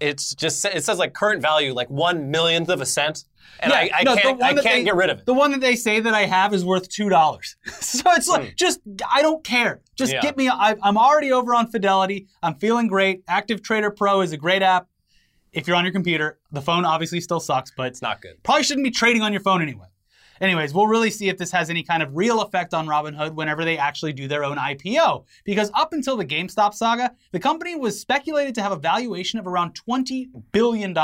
it's 0.00 0.34
just 0.34 0.64
it 0.64 0.84
says 0.84 0.98
like 0.98 1.12
current 1.12 1.42
value 1.42 1.72
like 1.72 1.90
one 1.90 2.30
millionth 2.30 2.68
of 2.68 2.80
a 2.80 2.86
cent, 2.86 3.24
and 3.60 3.70
Yeah, 3.70 3.78
I, 3.78 3.90
I 4.00 4.02
no, 4.04 4.16
can't, 4.16 4.42
I 4.42 4.52
can't 4.54 4.64
they- 4.64 4.84
get 4.84 4.94
rid 4.94 5.10
of 5.10 5.18
it. 5.18 5.26
The 5.26 5.34
one 5.34 5.50
that 5.52 5.60
they 5.60 5.76
say 5.76 6.00
that 6.00 6.14
I 6.14 6.26
have 6.26 6.54
is 6.54 6.64
worth 6.64 6.88
two 6.88 7.08
dollars. 7.08 7.56
so 7.80 8.02
it's 8.12 8.28
like 8.28 8.42
hmm. 8.42 8.48
just 8.56 8.80
I 9.10 9.22
don't 9.22 9.42
care. 9.44 9.80
Just. 9.96 10.12
Yeah. 10.12 10.20
get 10.20 10.36
me. 10.36 10.48
I, 10.48 10.76
I'm 10.82 10.96
already 10.96 11.32
over 11.32 11.54
on 11.54 11.66
Fidelity. 11.66 12.28
I'm 12.42 12.54
feeling 12.54 12.86
great. 12.86 13.22
Active 13.28 13.62
Trader 13.62 13.90
Pro 13.90 14.20
is 14.20 14.32
a 14.32 14.36
great 14.36 14.62
app. 14.62 14.86
If 15.52 15.66
you're 15.66 15.76
on 15.76 15.84
your 15.84 15.92
computer, 15.92 16.38
the 16.52 16.62
phone 16.62 16.84
obviously 16.84 17.20
still 17.20 17.40
sucks, 17.40 17.72
but 17.76 17.86
It's 17.88 18.02
not 18.02 18.20
good. 18.22 18.40
probably 18.44 18.62
shouldn't 18.62 18.84
be 18.84 18.90
trading 18.90 19.22
on 19.22 19.32
your 19.32 19.42
phone 19.42 19.60
anyway. 19.62 19.86
Anyways, 20.40 20.74
we'll 20.74 20.86
really 20.86 21.10
see 21.10 21.28
if 21.28 21.38
this 21.38 21.50
has 21.52 21.70
any 21.70 21.82
kind 21.82 22.02
of 22.02 22.16
real 22.16 22.40
effect 22.42 22.74
on 22.74 22.86
Robinhood 22.86 23.34
whenever 23.34 23.64
they 23.64 23.78
actually 23.78 24.12
do 24.12 24.28
their 24.28 24.44
own 24.44 24.56
IPO. 24.56 25.24
Because 25.44 25.70
up 25.74 25.92
until 25.92 26.16
the 26.16 26.24
GameStop 26.24 26.74
saga, 26.74 27.12
the 27.32 27.40
company 27.40 27.76
was 27.76 28.00
speculated 28.00 28.54
to 28.56 28.62
have 28.62 28.72
a 28.72 28.76
valuation 28.76 29.38
of 29.38 29.46
around 29.46 29.78
$20 29.88 30.28
billion. 30.52 30.96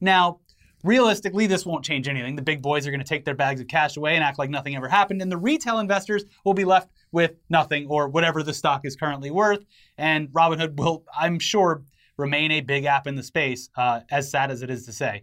Now, 0.00 0.40
realistically, 0.84 1.46
this 1.46 1.66
won't 1.66 1.84
change 1.84 2.08
anything. 2.08 2.36
The 2.36 2.42
big 2.42 2.62
boys 2.62 2.86
are 2.86 2.90
going 2.90 3.00
to 3.00 3.06
take 3.06 3.24
their 3.24 3.34
bags 3.34 3.60
of 3.60 3.68
cash 3.68 3.96
away 3.96 4.14
and 4.14 4.24
act 4.24 4.38
like 4.38 4.50
nothing 4.50 4.76
ever 4.76 4.88
happened, 4.88 5.22
and 5.22 5.30
the 5.30 5.36
retail 5.36 5.78
investors 5.78 6.24
will 6.44 6.54
be 6.54 6.64
left 6.64 6.90
with 7.12 7.32
nothing 7.48 7.86
or 7.88 8.08
whatever 8.08 8.42
the 8.42 8.54
stock 8.54 8.82
is 8.84 8.96
currently 8.96 9.30
worth. 9.30 9.64
And 9.96 10.28
Robinhood 10.28 10.76
will, 10.76 11.04
I'm 11.18 11.38
sure, 11.38 11.82
remain 12.16 12.50
a 12.50 12.60
big 12.60 12.84
app 12.84 13.06
in 13.06 13.14
the 13.14 13.22
space, 13.22 13.70
uh, 13.76 14.00
as 14.10 14.30
sad 14.30 14.50
as 14.50 14.62
it 14.62 14.70
is 14.70 14.84
to 14.86 14.92
say. 14.92 15.22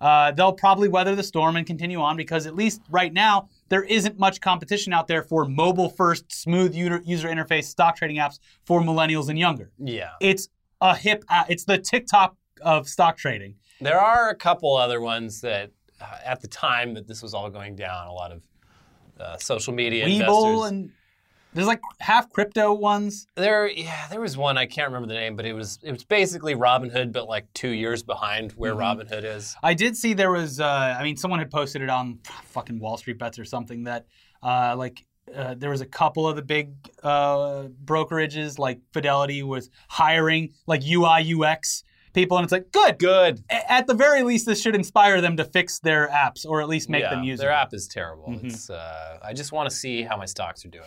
Uh, 0.00 0.30
they'll 0.32 0.52
probably 0.52 0.88
weather 0.88 1.14
the 1.14 1.22
storm 1.22 1.56
and 1.56 1.66
continue 1.66 2.00
on 2.00 2.16
because 2.16 2.46
at 2.46 2.54
least 2.54 2.80
right 2.90 3.12
now 3.12 3.48
there 3.68 3.82
isn't 3.84 4.18
much 4.18 4.40
competition 4.40 4.92
out 4.92 5.06
there 5.08 5.22
for 5.22 5.44
mobile-first, 5.44 6.30
smooth 6.32 6.74
user 6.74 7.28
interface 7.28 7.64
stock 7.64 7.96
trading 7.96 8.16
apps 8.18 8.38
for 8.64 8.80
millennials 8.80 9.28
and 9.28 9.38
younger. 9.38 9.70
Yeah, 9.78 10.10
It's 10.20 10.48
a 10.80 10.94
hip. 10.94 11.24
app. 11.30 11.50
It's 11.50 11.64
the 11.64 11.78
TikTok 11.78 12.36
of 12.62 12.88
stock 12.88 13.16
trading. 13.16 13.54
there 13.80 14.00
are 14.00 14.30
a 14.30 14.34
couple 14.34 14.76
other 14.76 15.00
ones 15.00 15.40
that 15.42 15.70
uh, 16.00 16.04
at 16.24 16.40
the 16.40 16.48
time 16.48 16.94
that 16.94 17.06
this 17.06 17.22
was 17.22 17.32
all 17.34 17.48
going 17.50 17.74
down, 17.76 18.06
a 18.06 18.12
lot 18.12 18.32
of 18.32 18.42
uh, 19.18 19.36
social 19.38 19.72
media 19.72 20.04
Webull 20.06 20.12
investors. 20.66 20.70
and 20.70 20.90
there's 21.56 21.66
like 21.66 21.80
half 21.98 22.30
crypto 22.30 22.72
ones. 22.72 23.26
There, 23.34 23.68
yeah, 23.68 24.06
there 24.08 24.20
was 24.20 24.36
one 24.36 24.56
I 24.56 24.66
can't 24.66 24.88
remember 24.88 25.08
the 25.08 25.18
name, 25.18 25.34
but 25.34 25.44
it 25.46 25.52
was 25.54 25.78
it 25.82 25.90
was 25.90 26.04
basically 26.04 26.54
Robinhood, 26.54 27.12
but 27.12 27.26
like 27.26 27.46
two 27.54 27.70
years 27.70 28.02
behind 28.04 28.52
where 28.52 28.74
Mm-hmm. 28.74 29.00
Robinhood 29.00 29.24
is. 29.24 29.56
I 29.62 29.74
did 29.74 29.96
see 29.96 30.12
there 30.14 30.30
was. 30.30 30.60
Uh, 30.60 30.96
I 30.98 31.02
mean, 31.02 31.16
someone 31.16 31.40
had 31.40 31.50
posted 31.50 31.82
it 31.82 31.90
on 31.90 32.20
fucking 32.44 32.78
Wall 32.78 32.96
Street 32.96 33.18
Bets 33.18 33.38
or 33.40 33.44
something 33.44 33.84
that 33.84 34.06
uh, 34.42 34.76
like. 34.76 35.04
Uh, 35.34 35.56
there 35.58 35.70
was 35.70 35.80
a 35.80 35.86
couple 35.86 36.28
of 36.28 36.36
the 36.36 36.42
big 36.42 36.70
uh, 37.02 37.64
brokerages, 37.84 38.60
like 38.60 38.78
Fidelity, 38.92 39.42
was 39.42 39.70
hiring 39.88 40.52
like 40.68 40.82
UI 40.86 41.34
UX 41.34 41.82
people, 42.12 42.36
and 42.36 42.44
it's 42.44 42.52
like 42.52 42.70
good. 42.70 42.96
Good. 43.00 43.42
A- 43.50 43.72
At 43.72 43.88
the 43.88 43.94
very 43.94 44.22
least, 44.22 44.46
this 44.46 44.62
should 44.62 44.76
inspire 44.76 45.20
them 45.20 45.36
to 45.38 45.44
fix 45.44 45.80
their 45.80 46.06
apps, 46.08 46.46
or 46.46 46.60
at 46.62 46.68
least 46.68 46.88
make 46.88 47.02
yeah, 47.02 47.10
them 47.10 47.24
use 47.24 47.40
their 47.40 47.50
app 47.50 47.74
is 47.74 47.88
terrible. 47.88 48.28
Mhm. 48.28 48.44
It's 48.44 48.70
uh, 48.70 49.18
I 49.20 49.32
just 49.32 49.50
want 49.50 49.68
to 49.68 49.74
see 49.74 50.02
how 50.02 50.16
my 50.16 50.26
stocks 50.26 50.64
are 50.64 50.68
doing. 50.68 50.84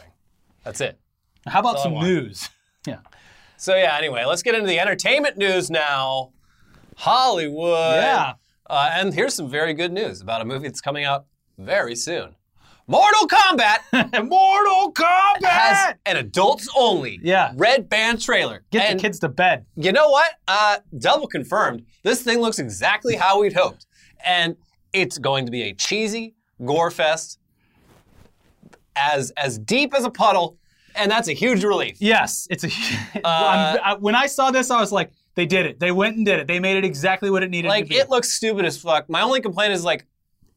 That's 0.64 0.82
it. 0.82 1.00
How 1.48 1.60
about 1.62 1.74
That's 1.74 1.84
some 1.84 1.94
news? 1.96 2.50
Yeah. 2.88 3.00
So 3.58 3.76
yeah. 3.76 3.98
Anyway, 3.98 4.24
let's 4.26 4.42
get 4.42 4.56
into 4.56 4.68
the 4.68 4.80
entertainment 4.80 5.38
news 5.38 5.70
now. 5.70 6.32
Hollywood. 6.96 7.96
Yeah. 7.96 8.34
Uh, 8.70 8.90
and 8.94 9.14
here's 9.14 9.34
some 9.34 9.50
very 9.50 9.74
good 9.74 9.92
news 9.92 10.22
about 10.22 10.42
a 10.42 10.46
movie 10.46 10.68
that's 10.68 10.82
coming 10.82 11.04
out 11.04 11.26
very 11.58 11.96
soon. 11.96 12.36
Mortal 12.88 13.28
Kombat 13.28 13.80
Mortal 14.28 14.92
Kombat. 14.94 15.44
has 15.46 15.96
an 16.06 16.18
adults 16.18 16.68
only 16.76 17.20
Yeah. 17.22 17.52
red 17.56 17.90
band 17.90 18.22
trailer. 18.22 18.64
Get 18.72 18.90
and 18.90 19.00
the 19.00 19.02
kids 19.04 19.20
to 19.20 19.30
bed. 19.30 19.66
you 19.76 19.92
know 19.92 20.10
what? 20.10 20.32
Uh, 20.48 20.78
double 20.98 21.28
confirmed. 21.28 21.86
This 22.04 22.22
thing 22.24 22.40
looks 22.40 22.60
exactly 22.60 23.16
how 23.16 23.42
we'd 23.42 23.54
hoped. 23.54 23.86
And 24.26 24.56
it's 24.94 25.18
going 25.18 25.46
to 25.46 25.52
be 25.52 25.64
a 25.64 25.74
cheesy 25.74 26.36
gore 26.66 26.92
fest 26.92 27.39
as 29.00 29.32
as 29.32 29.58
deep 29.58 29.94
as 29.94 30.04
a 30.06 30.10
puddle, 30.10 30.58
and 30.96 31.10
that's 31.12 31.28
a 31.28 31.34
huge 31.34 31.64
relief. 31.64 31.98
Yes, 32.00 32.48
it's 32.50 32.64
a. 32.64 32.70
Uh, 33.24 33.78
I- 33.84 33.96
when 34.00 34.16
I 34.16 34.28
saw 34.28 34.52
this, 34.52 34.70
I 34.72 34.80
was 34.80 34.92
like, 34.92 35.12
they 35.36 35.46
did 35.46 35.66
it. 35.66 35.80
They 35.80 35.92
went 35.92 36.18
and 36.18 36.26
did 36.26 36.40
it. 36.40 36.48
They 36.48 36.60
made 36.60 36.78
it 36.78 36.86
exactly 36.86 37.30
what 37.30 37.44
it 37.44 37.50
needed 37.50 37.68
Like 37.70 37.86
to 37.86 37.90
be. 37.90 37.96
Like, 37.96 38.06
it 38.06 38.10
looks 38.10 38.32
stupid 38.32 38.66
as 38.66 38.78
fuck. 38.78 39.10
My 39.10 39.22
only 39.22 39.42
complaint 39.42 39.74
is 39.74 39.84
like 39.84 40.06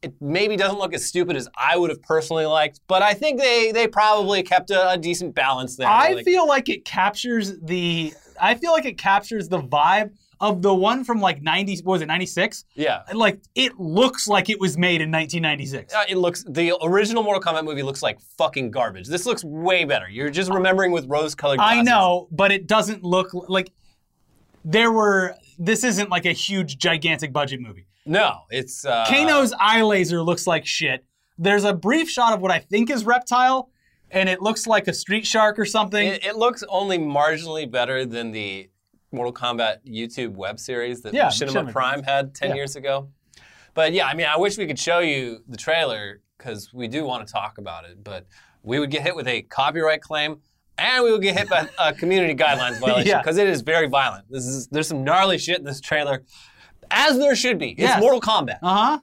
it 0.01 0.13
maybe 0.19 0.57
doesn't 0.57 0.77
look 0.77 0.93
as 0.93 1.05
stupid 1.05 1.37
as 1.37 1.47
I 1.57 1.77
would 1.77 1.89
have 1.89 2.01
personally 2.01 2.45
liked, 2.45 2.81
but 2.87 3.01
I 3.01 3.13
think 3.13 3.39
they 3.39 3.71
they 3.71 3.87
probably 3.87 4.43
kept 4.43 4.69
a, 4.69 4.91
a 4.91 4.97
decent 4.97 5.33
balance 5.33 5.77
there. 5.77 5.87
I 5.87 6.13
Like, 6.13 6.25
feel 6.25 6.47
like 6.47 6.67
it 6.69 6.83
captures 6.85 7.57
the. 7.61 8.13
I 8.41 8.55
feel 8.55 8.71
like 8.71 8.85
it 8.85 8.97
captures 8.97 9.47
the 9.49 9.59
vibe 9.59 10.11
of 10.43 10.61
the 10.61 10.75
one 10.75 11.05
from 11.05 11.21
like 11.21 11.41
90. 11.41 11.77
What 11.83 11.93
was 11.93 12.01
it 12.01 12.07
96? 12.07 12.65
yeah. 12.75 13.03
Like 13.13 13.39
it 13.55 13.79
looks 13.79 14.27
like 14.27 14.49
it 14.49 14.59
was 14.59 14.77
made 14.77 14.99
in 15.01 15.09
1996. 15.09 15.93
Uh, 15.93 16.03
it 16.09 16.17
looks 16.17 16.43
the 16.47 16.75
original 16.83 17.23
Mortal 17.23 17.41
Kombat 17.41 17.63
movie 17.63 17.81
looks 17.81 18.03
like 18.03 18.19
fucking 18.37 18.69
garbage. 18.69 19.07
This 19.07 19.25
looks 19.25 19.43
way 19.43 19.85
better. 19.85 20.09
You're 20.09 20.29
just 20.29 20.51
remembering 20.51 20.91
with 20.91 21.05
rose-colored 21.07 21.57
glasses. 21.59 21.79
I 21.79 21.81
know, 21.81 22.27
but 22.29 22.51
it 22.51 22.67
doesn't 22.67 23.03
look 23.03 23.29
like 23.33 23.71
there 24.65 24.91
were. 24.91 25.35
This 25.57 25.85
isn't 25.85 26.09
like 26.09 26.25
a 26.25 26.33
huge, 26.33 26.77
gigantic 26.77 27.31
budget 27.31 27.61
movie. 27.61 27.85
No, 28.05 28.41
it's 28.49 28.83
uh, 28.83 29.05
Kano's 29.07 29.53
eye 29.57 29.81
laser 29.81 30.21
looks 30.21 30.45
like 30.45 30.65
shit. 30.65 31.05
There's 31.37 31.63
a 31.63 31.73
brief 31.73 32.09
shot 32.09 32.33
of 32.33 32.41
what 32.41 32.51
I 32.51 32.59
think 32.59 32.89
is 32.89 33.05
reptile, 33.05 33.69
and 34.11 34.27
it 34.27 34.41
looks 34.41 34.67
like 34.67 34.89
a 34.89 34.93
street 34.93 35.25
shark 35.25 35.57
or 35.57 35.65
something. 35.65 36.05
It, 36.05 36.25
it 36.25 36.35
looks 36.35 36.63
only 36.67 36.97
marginally 36.97 37.69
better 37.69 38.05
than 38.05 38.31
the 38.31 38.69
Mortal 39.13 39.33
Kombat 39.33 39.77
YouTube 39.87 40.31
web 40.35 40.59
series 40.59 41.01
that 41.03 41.13
Yeah, 41.13 41.27
Machinima 41.27 41.71
Prime 41.71 42.03
had 42.03 42.33
10 42.33 42.49
Yeah. 42.49 42.55
years 42.55 42.75
ago. 42.75 43.09
But 43.73 43.93
yeah, 43.93 44.07
I 44.07 44.13
mean, 44.13 44.27
I 44.27 44.37
wish 44.37 44.57
we 44.57 44.67
could 44.67 44.79
show 44.79 44.99
you 44.99 45.43
the 45.47 45.57
trailer 45.57 46.21
because 46.37 46.73
we 46.73 46.87
do 46.87 47.05
want 47.05 47.25
to 47.25 47.31
talk 47.31 47.57
about 47.57 47.85
it, 47.85 48.03
but 48.03 48.25
we 48.63 48.79
would 48.79 48.91
get 48.91 49.01
hit 49.03 49.15
with 49.15 49.27
a 49.27 49.43
copyright 49.43 50.01
claim 50.01 50.37
and 50.77 51.03
we 51.03 51.11
would 51.11 51.21
get 51.21 51.37
hit 51.37 51.49
by 51.49 51.67
a 51.79 51.93
community 52.01 52.35
guidelines 52.35 52.79
violation 52.79 53.07
Yeah. 53.07 53.19
because 53.21 53.37
it 53.37 53.47
is 53.47 53.61
very 53.61 53.87
violent. 53.87 54.25
This 54.29 54.45
is 54.45 54.67
There's 54.67 54.87
some 54.87 55.03
gnarly 55.03 55.37
shit 55.37 55.59
in 55.59 55.65
this 55.65 55.79
trailer, 55.81 56.23
as 56.91 57.17
there 57.17 57.35
should 57.35 57.57
be. 57.59 57.69
It's 57.71 57.79
Yes. 57.81 57.99
Mortal 58.01 58.21
Kombat. 58.21 58.57
uh 58.61 58.75
huh. 58.75 58.99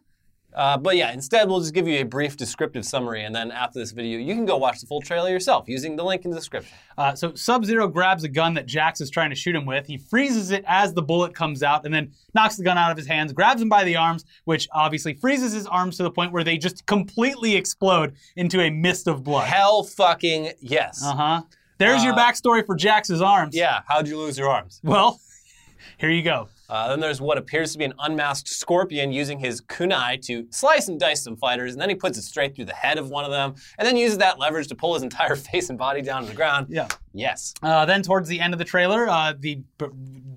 Uh, 0.53 0.77
but 0.77 0.97
yeah, 0.97 1.13
instead 1.13 1.49
we'll 1.49 1.61
just 1.61 1.73
give 1.75 1.87
you 1.87 1.99
a 2.01 2.03
brief 2.03 2.37
descriptive 2.37 2.85
summary, 2.85 3.25
and 3.25 3.35
then 3.35 3.51
after 3.53 3.79
this 3.79 3.93
video, 3.93 4.19
you 4.19 4.35
can 4.35 4.45
go 4.45 4.57
watch 4.57 4.81
the 4.81 4.87
full 4.87 5.01
trailer 5.01 5.31
yourself 5.31 5.69
using 5.69 5.95
the 5.97 6.03
link 6.05 6.25
in 6.25 6.31
the 6.31 6.37
description. 6.37 6.75
Uh, 6.99 7.15
so 7.15 7.33
Sub 7.35 7.65
Zero 7.65 7.87
grabs 7.87 8.25
a 8.25 8.29
gun 8.29 8.55
that 8.55 8.67
Jax 8.67 9.01
is 9.01 9.11
trying 9.11 9.31
to 9.31 9.37
shoot 9.37 9.55
him 9.55 9.65
with. 9.65 9.87
He 9.87 9.97
freezes 9.97 10.51
it 10.51 10.65
as 10.67 10.93
the 10.93 11.03
bullet 11.03 11.35
comes 11.35 11.63
out, 11.63 11.85
and 11.85 11.95
then 11.95 12.13
knocks 12.35 12.57
the 12.57 12.65
gun 12.65 12.77
out 12.77 12.91
of 12.91 12.97
his 12.97 13.07
hands, 13.07 13.33
grabs 13.33 13.63
him 13.63 13.69
by 13.69 13.85
the 13.85 13.95
arms, 13.97 14.25
which 14.45 14.69
obviously 14.73 15.15
freezes 15.15 15.53
his 15.53 15.67
arms 15.67 15.97
to 15.99 16.03
the 16.03 16.11
point 16.11 16.33
where 16.33 16.43
they 16.45 16.59
just 16.59 16.85
completely 16.87 17.55
explode 17.55 18.15
into 18.37 18.61
a 18.61 18.71
mist 18.71 19.07
of 19.07 19.23
blood. 19.23 19.47
Hell 19.47 19.85
fucking 19.85 20.53
yes. 20.61 21.01
Uh 21.05 21.15
huh. 21.15 21.43
There's 21.79 22.05
your 22.05 22.13
Uh, 22.13 22.19
backstory 22.19 22.67
for 22.67 22.77
Jax's 22.77 23.23
arms. 23.23 23.55
Yeah, 23.57 23.81
how'd 23.87 24.07
you 24.09 24.19
lose 24.19 24.37
your 24.37 24.49
arms? 24.51 24.81
Well, 24.83 25.21
here 25.99 26.11
you 26.11 26.23
go. 26.23 26.49
Uh, 26.71 26.89
then 26.89 27.01
there's 27.01 27.21
what 27.21 27.37
appears 27.37 27.73
to 27.73 27.79
be 27.79 27.85
an 27.85 27.93
unmasked 27.99 28.49
scorpion 28.49 29.11
using 29.11 29.41
his 29.41 29.61
kunai 29.61 30.23
to 30.23 30.47
slice 30.51 30.87
and 30.87 31.01
dice 31.01 31.25
some 31.25 31.37
fighters, 31.37 31.73
and 31.73 31.83
then 31.83 31.89
he 31.89 31.97
puts 31.97 32.17
it 32.17 32.23
straight 32.23 32.55
through 32.55 32.65
the 32.65 32.73
head 32.73 32.97
of 32.97 33.11
one 33.11 33.25
of 33.25 33.33
them, 33.33 33.55
and 33.77 33.87
then 33.87 33.97
uses 33.97 34.19
that 34.19 34.39
leverage 34.39 34.69
to 34.69 34.77
pull 34.77 34.95
his 34.95 35.03
entire 35.03 35.35
face 35.51 35.69
and 35.69 35.77
body 35.77 36.01
down 36.01 36.23
to 36.23 36.29
the 36.29 36.35
ground. 36.35 36.69
Yeah. 36.71 36.87
Yes. 37.13 37.55
Uh, 37.61 37.85
then 37.87 38.03
towards 38.03 38.29
the 38.29 38.39
end 38.39 38.55
of 38.55 38.59
the 38.59 38.65
trailer, 38.65 39.09
uh, 39.09 39.35
the 39.37 39.63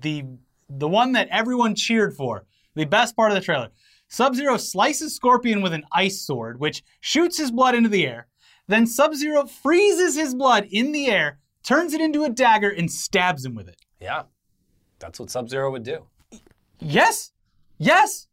the 0.00 0.24
the 0.68 0.88
one 0.88 1.12
that 1.12 1.28
everyone 1.30 1.76
cheered 1.76 2.16
for, 2.16 2.46
the 2.74 2.84
best 2.84 3.14
part 3.14 3.30
of 3.30 3.36
the 3.36 3.40
trailer, 3.40 3.68
Sub 4.08 4.34
Zero 4.34 4.56
slices 4.56 5.14
Scorpion 5.14 5.62
with 5.62 5.72
an 5.72 5.84
ice 5.92 6.20
sword, 6.20 6.58
which 6.58 6.82
shoots 7.00 7.38
his 7.38 7.52
blood 7.52 7.76
into 7.76 7.88
the 7.88 8.06
air. 8.06 8.26
Then 8.66 8.86
Sub 8.88 9.14
Zero 9.14 9.46
freezes 9.46 10.16
his 10.16 10.34
blood 10.34 10.66
in 10.68 10.90
the 10.90 11.06
air, 11.06 11.38
turns 11.62 11.94
it 11.94 12.00
into 12.00 12.24
a 12.24 12.28
dagger, 12.28 12.70
and 12.70 12.90
stabs 12.90 13.44
him 13.44 13.54
with 13.54 13.68
it. 13.68 13.76
Yeah. 14.00 14.22
That's 14.98 15.20
what 15.20 15.30
Sub 15.30 15.48
Zero 15.48 15.70
would 15.70 15.84
do. 15.84 16.06
Yes, 16.80 17.32
yes. 17.78 18.26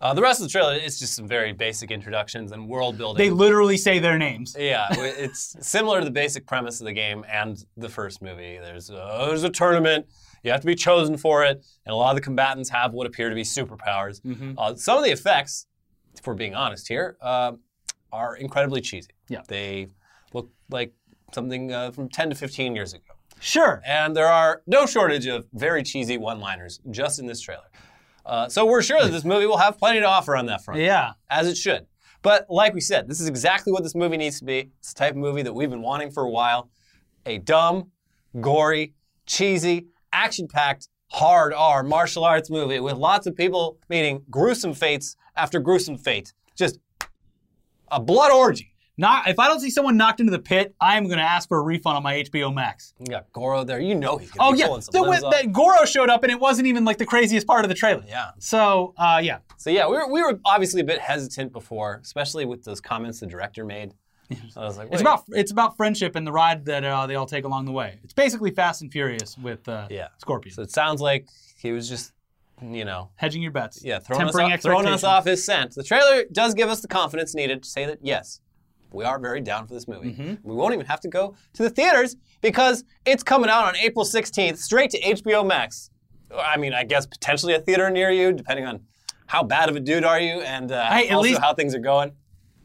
Uh, 0.00 0.12
the 0.12 0.20
rest 0.20 0.40
of 0.40 0.46
the 0.46 0.50
trailer 0.50 0.74
is 0.74 0.98
just 0.98 1.16
some 1.16 1.26
very 1.26 1.52
basic 1.52 1.90
introductions 1.90 2.52
and 2.52 2.68
world 2.68 2.98
building. 2.98 3.24
They 3.24 3.30
literally 3.30 3.78
say 3.78 3.98
their 4.00 4.18
names. 4.18 4.54
Yeah, 4.58 4.86
it's 4.90 5.56
similar 5.66 6.00
to 6.00 6.04
the 6.04 6.10
basic 6.10 6.46
premise 6.46 6.80
of 6.80 6.84
the 6.84 6.92
game 6.92 7.24
and 7.26 7.64
the 7.76 7.88
first 7.88 8.20
movie. 8.20 8.58
There's 8.58 8.90
a, 8.90 9.24
there's 9.26 9.44
a 9.44 9.50
tournament. 9.50 10.06
You 10.42 10.50
have 10.50 10.60
to 10.60 10.66
be 10.66 10.74
chosen 10.74 11.16
for 11.16 11.42
it, 11.44 11.64
and 11.86 11.92
a 11.92 11.96
lot 11.96 12.10
of 12.10 12.16
the 12.16 12.20
combatants 12.20 12.68
have 12.68 12.92
what 12.92 13.06
appear 13.06 13.30
to 13.30 13.34
be 13.34 13.44
superpowers. 13.44 14.20
Mm-hmm. 14.20 14.58
Uh, 14.58 14.74
some 14.74 14.98
of 14.98 15.04
the 15.04 15.10
effects, 15.10 15.66
if 16.18 16.26
we're 16.26 16.34
being 16.34 16.54
honest 16.54 16.86
here, 16.86 17.16
uh, 17.22 17.52
are 18.12 18.36
incredibly 18.36 18.82
cheesy. 18.82 19.12
Yeah. 19.28 19.40
They 19.48 19.88
look 20.34 20.50
like 20.70 20.92
something 21.32 21.72
uh, 21.72 21.92
from 21.92 22.10
10 22.10 22.28
to 22.28 22.34
15 22.34 22.76
years 22.76 22.92
ago. 22.92 23.13
Sure. 23.44 23.82
And 23.86 24.16
there 24.16 24.26
are 24.28 24.62
no 24.66 24.86
shortage 24.86 25.26
of 25.26 25.46
very 25.52 25.82
cheesy 25.82 26.16
one-liners 26.16 26.80
just 26.90 27.18
in 27.18 27.26
this 27.26 27.42
trailer. 27.42 27.70
Uh, 28.24 28.48
so 28.48 28.64
we're 28.64 28.80
sure 28.80 29.02
that 29.02 29.12
this 29.12 29.24
movie 29.24 29.44
will 29.44 29.58
have 29.58 29.76
plenty 29.78 30.00
to 30.00 30.06
offer 30.06 30.34
on 30.34 30.46
that 30.46 30.64
front 30.64 30.80
Yeah. 30.80 31.12
as 31.28 31.46
it 31.46 31.56
should. 31.58 31.86
But 32.22 32.46
like 32.48 32.72
we 32.72 32.80
said, 32.80 33.06
this 33.06 33.20
is 33.20 33.28
exactly 33.28 33.70
what 33.70 33.82
this 33.82 33.94
movie 33.94 34.16
needs 34.16 34.38
to 34.38 34.46
be. 34.46 34.70
It's 34.78 34.94
the 34.94 34.98
type 34.98 35.10
of 35.10 35.18
movie 35.18 35.42
that 35.42 35.52
we've 35.52 35.68
been 35.68 35.82
wanting 35.82 36.10
for 36.10 36.22
a 36.22 36.30
while. 36.30 36.70
A 37.26 37.36
dumb, 37.36 37.90
gory, 38.40 38.94
cheesy, 39.26 39.88
action-packed, 40.10 40.88
hard 41.10 41.52
R 41.52 41.82
martial 41.82 42.24
arts 42.24 42.48
movie 42.48 42.80
with 42.80 42.94
lots 42.94 43.26
of 43.26 43.36
people 43.36 43.76
meeting 43.90 44.24
gruesome 44.30 44.72
fates 44.72 45.16
after 45.36 45.60
gruesome 45.60 45.98
fate. 45.98 46.32
Just 46.56 46.78
a 47.90 48.00
blood 48.00 48.32
orgy. 48.32 48.73
Not 48.96 49.26
if 49.28 49.38
I 49.40 49.48
don't 49.48 49.58
see 49.60 49.70
someone 49.70 49.96
knocked 49.96 50.20
into 50.20 50.30
the 50.30 50.38
pit, 50.38 50.74
I 50.80 50.96
am 50.96 51.06
going 51.06 51.18
to 51.18 51.24
ask 51.24 51.48
for 51.48 51.58
a 51.58 51.62
refund 51.62 51.96
on 51.96 52.02
my 52.04 52.22
HBO 52.22 52.54
Max. 52.54 52.94
You 53.00 53.06
got 53.06 53.32
Goro 53.32 53.64
there. 53.64 53.80
You 53.80 53.94
know 53.96 54.18
he's 54.18 54.30
gonna 54.30 54.48
Oh 54.48 54.52
be 54.52 54.58
yeah, 54.60 54.66
pulling 54.66 54.82
some 54.82 54.92
the, 54.92 55.02
limbs 55.02 55.22
that 55.30 55.52
Goro 55.52 55.84
showed 55.84 56.08
up 56.08 56.22
and 56.22 56.30
it 56.30 56.38
wasn't 56.38 56.68
even 56.68 56.84
like 56.84 56.98
the 56.98 57.06
craziest 57.06 57.46
part 57.46 57.64
of 57.64 57.68
the 57.68 57.74
trailer. 57.74 58.04
Yeah. 58.06 58.30
So 58.38 58.94
uh, 58.96 59.20
yeah, 59.22 59.38
So 59.56 59.70
yeah, 59.70 59.88
we 59.88 59.96
were, 59.96 60.08
we 60.08 60.22
were 60.22 60.38
obviously 60.44 60.80
a 60.80 60.84
bit 60.84 61.00
hesitant 61.00 61.52
before, 61.52 62.00
especially 62.02 62.44
with 62.44 62.62
those 62.64 62.80
comments 62.80 63.18
the 63.20 63.26
director 63.26 63.64
made. 63.64 63.94
I 64.56 64.64
was 64.64 64.78
like, 64.78 64.88
it's 64.90 65.00
about 65.02 65.24
it's 65.30 65.50
about 65.52 65.76
friendship 65.76 66.16
and 66.16 66.26
the 66.26 66.32
ride 66.32 66.64
that 66.66 66.82
uh, 66.84 67.06
they 67.06 67.14
all 67.14 67.26
take 67.26 67.44
along 67.44 67.66
the 67.66 67.72
way. 67.72 67.98
It's 68.04 68.14
basically 68.14 68.52
Fast 68.52 68.80
and 68.80 68.90
Furious 68.92 69.36
with 69.36 69.68
uh, 69.68 69.86
Yeah. 69.90 70.08
Scorpion. 70.18 70.54
So 70.54 70.62
it 70.62 70.70
sounds 70.70 71.00
like 71.00 71.28
he 71.58 71.72
was 71.72 71.88
just, 71.88 72.12
you 72.62 72.84
know, 72.86 73.10
Hedging 73.16 73.42
your 73.42 73.50
bets. 73.52 73.84
Yeah, 73.84 73.98
throwing 73.98 74.28
us, 74.28 74.34
off, 74.34 74.60
throwing 74.62 74.86
us 74.86 75.04
off 75.04 75.26
his 75.26 75.44
scent. 75.44 75.74
The 75.74 75.82
trailer 75.82 76.24
does 76.32 76.54
give 76.54 76.70
us 76.70 76.80
the 76.80 76.88
confidence 76.88 77.34
needed 77.34 77.64
to 77.64 77.68
say 77.68 77.84
that 77.84 77.98
yes, 78.02 78.40
we 78.94 79.04
are 79.04 79.18
very 79.18 79.40
down 79.40 79.66
for 79.66 79.74
this 79.74 79.86
movie. 79.88 80.12
Mm-hmm. 80.12 80.34
We 80.48 80.54
won't 80.54 80.72
even 80.74 80.86
have 80.86 81.00
to 81.00 81.08
go 81.08 81.34
to 81.54 81.62
the 81.62 81.70
theaters 81.70 82.16
because 82.40 82.84
it's 83.04 83.22
coming 83.22 83.50
out 83.50 83.64
on 83.66 83.76
April 83.76 84.04
16th, 84.04 84.58
straight 84.58 84.90
to 84.90 85.00
HBO 85.00 85.46
Max. 85.46 85.90
I 86.36 86.56
mean, 86.56 86.72
I 86.72 86.84
guess 86.84 87.06
potentially 87.06 87.54
a 87.54 87.60
theater 87.60 87.90
near 87.90 88.10
you, 88.10 88.32
depending 88.32 88.66
on 88.66 88.80
how 89.26 89.42
bad 89.42 89.68
of 89.68 89.76
a 89.76 89.80
dude 89.80 90.04
are 90.04 90.20
you 90.20 90.40
and 90.42 90.70
uh, 90.72 90.90
Hey, 90.90 91.08
also 91.10 91.22
least- 91.28 91.40
how 91.40 91.54
things 91.54 91.74
are 91.74 91.78
going. 91.80 92.12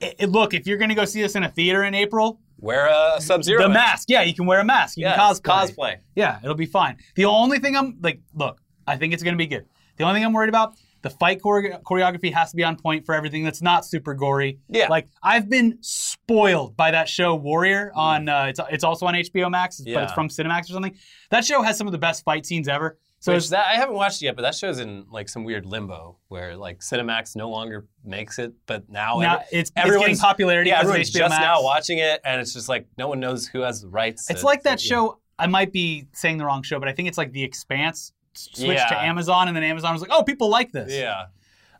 I- 0.02 0.16
I- 0.22 0.26
look, 0.26 0.54
if 0.54 0.66
you're 0.68 0.78
going 0.78 0.90
to 0.90 0.96
go 0.96 1.06
see 1.06 1.22
this 1.22 1.36
in 1.36 1.44
a 1.44 1.50
theater 1.50 1.84
in 1.84 1.94
April, 1.94 2.40
Wear 2.62 2.88
a 2.88 3.22
Sub 3.22 3.42
Zero. 3.44 3.62
the 3.64 3.70
mask. 3.70 4.10
Yeah, 4.10 4.22
you 4.24 4.34
can 4.34 4.46
wear 4.46 4.60
a 4.60 4.66
mask. 4.66 4.98
You 4.98 5.06
Yeah, 5.06 5.16
can 5.16 5.34
cosplay. 5.34 5.74
cosplay. 5.76 5.96
Yeah, 6.16 6.40
it'll 6.44 6.56
be 6.56 6.66
fine. 6.66 6.98
The 7.16 7.24
only 7.26 7.58
thing 7.60 7.78
I'm 7.78 7.98
like, 8.02 8.20
look, 8.34 8.60
I 8.86 8.98
think 8.98 9.14
it's 9.14 9.24
going 9.24 9.34
to 9.34 9.38
be 9.38 9.48
good. 9.48 9.66
The 9.96 10.04
only 10.04 10.18
thing 10.18 10.26
I'm 10.26 10.34
worried 10.34 10.50
about, 10.50 10.74
the 11.02 11.10
fight 11.10 11.42
chore- 11.42 11.80
choreography 11.86 12.34
has 12.34 12.52
to 12.52 12.56
be 12.58 12.64
on 12.64 12.76
point 12.76 13.06
for 13.06 13.16
everything 13.16 13.44
that's 13.44 13.62
not 13.62 13.86
super 13.86 14.14
gory. 14.14 14.60
Yeah. 14.70 14.88
Like 14.90 15.08
I've 15.24 15.50
been 15.50 15.78
spoiled 15.82 16.76
by 16.76 16.92
that 16.92 17.08
show 17.10 17.36
Warrior 17.36 17.92
on. 17.96 18.30
Uh, 18.30 18.46
it's 18.46 18.60
it's 18.72 18.84
also 18.84 19.06
on 19.06 19.14
HBO 19.14 19.50
Max, 19.50 19.80
but 19.82 20.04
it's 20.04 20.14
from 20.14 20.30
Cinemax 20.30 20.64
or 20.70 20.74
something. 20.74 20.96
That 21.32 21.46
show 21.46 21.62
has 21.62 21.78
some 21.78 21.88
of 21.88 21.92
the 21.92 21.98
best 21.98 22.24
fight 22.24 22.46
scenes 22.46 22.68
ever. 22.68 22.98
So 23.22 23.34
Which 23.34 23.40
it's, 23.44 23.50
that 23.50 23.66
I 23.68 23.76
haven't 23.76 23.96
watched 23.96 24.22
it 24.22 24.26
yet, 24.26 24.38
but 24.38 24.44
that 24.44 24.56
show's 24.56 24.80
in 24.80 25.06
like 25.12 25.28
some 25.28 25.44
weird 25.44 25.66
limbo 25.66 26.18
where 26.30 26.56
like 26.56 26.80
Cinemax 26.80 27.36
no 27.36 27.50
longer 27.50 27.86
makes 28.06 28.40
it, 28.40 28.54
but 28.66 28.90
now, 28.90 29.20
now 29.20 29.34
every- 29.34 29.46
it's, 29.52 29.70
it's 29.70 29.72
everyone's 29.76 30.08
getting 30.08 30.18
popularity. 30.22 30.70
Yeah, 30.70 30.78
because 30.78 30.88
of 30.88 30.90
everyone's 30.92 31.10
HBO 31.10 31.18
just 31.20 31.30
Max. 31.32 31.42
now 31.42 31.62
watching 31.64 31.98
it, 31.98 32.22
and 32.24 32.40
it's 32.40 32.54
just 32.54 32.70
like 32.70 32.88
no 32.98 33.10
one 33.10 33.20
knows 33.20 33.46
who 33.46 33.60
has 33.62 33.82
the 33.82 33.90
rights. 33.90 34.30
It's 34.30 34.40
to- 34.42 34.46
like 34.46 34.64
that 34.64 34.80
to- 34.80 34.86
show. 34.86 35.20
I 35.38 35.48
might 35.48 35.72
be 35.72 36.06
saying 36.14 36.38
the 36.38 36.46
wrong 36.46 36.64
show, 36.64 36.80
but 36.80 36.88
I 36.90 36.94
think 36.94 37.08
it's 37.08 37.18
like 37.18 37.32
The 37.32 37.44
Expanse 37.44 38.12
switched 38.34 38.88
to 38.90 39.02
Amazon, 39.02 39.48
and 39.48 39.56
then 39.58 39.64
Amazon 39.64 39.94
was 39.94 40.02
like, 40.02 40.12
"Oh, 40.14 40.24
people 40.24 40.50
like 40.50 40.72
this." 40.72 40.94
Yeah. 40.94 41.26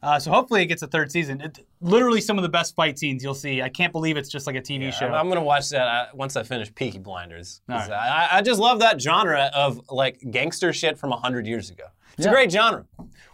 Uh, 0.02 0.18
so 0.18 0.32
hopefully 0.32 0.62
it 0.62 0.68
gets 0.68 0.82
a 0.82 0.88
third 0.88 1.12
season. 1.12 1.42
It, 1.42 1.60
literally 1.82 2.22
some 2.22 2.38
of 2.38 2.42
the 2.44 2.48
best 2.50 2.74
fight 2.74 2.98
scenes 2.98 3.22
you'll 3.22 3.34
see. 3.34 3.62
I 3.62 3.68
can't 3.68 3.92
believe 3.92 4.16
it's 4.16 4.30
just 4.30 4.48
like 4.48 4.56
a 4.56 4.62
TV 4.62 4.94
show. 4.94 5.08
I'm, 5.08 5.14
I'm 5.14 5.28
gonna 5.28 5.44
watch 5.44 5.70
that 5.72 5.82
uh, 5.88 6.06
once 6.14 6.38
I 6.38 6.44
finish 6.44 6.74
Peaky 6.74 7.00
Blinders. 7.00 7.62
All 7.70 7.76
I, 7.78 8.30
I 8.34 8.42
just 8.42 8.62
love 8.62 8.80
that 8.80 9.02
genre 9.02 9.52
of 9.54 9.82
like 9.90 10.22
gangster 10.32 10.72
shit 10.72 10.98
from 10.98 11.12
hundred 11.12 11.46
years 11.48 11.70
ago. 11.70 11.84
It's 12.18 12.26
Yeah. 12.26 12.32
a 12.32 12.34
great 12.34 12.52
genre. 12.52 12.86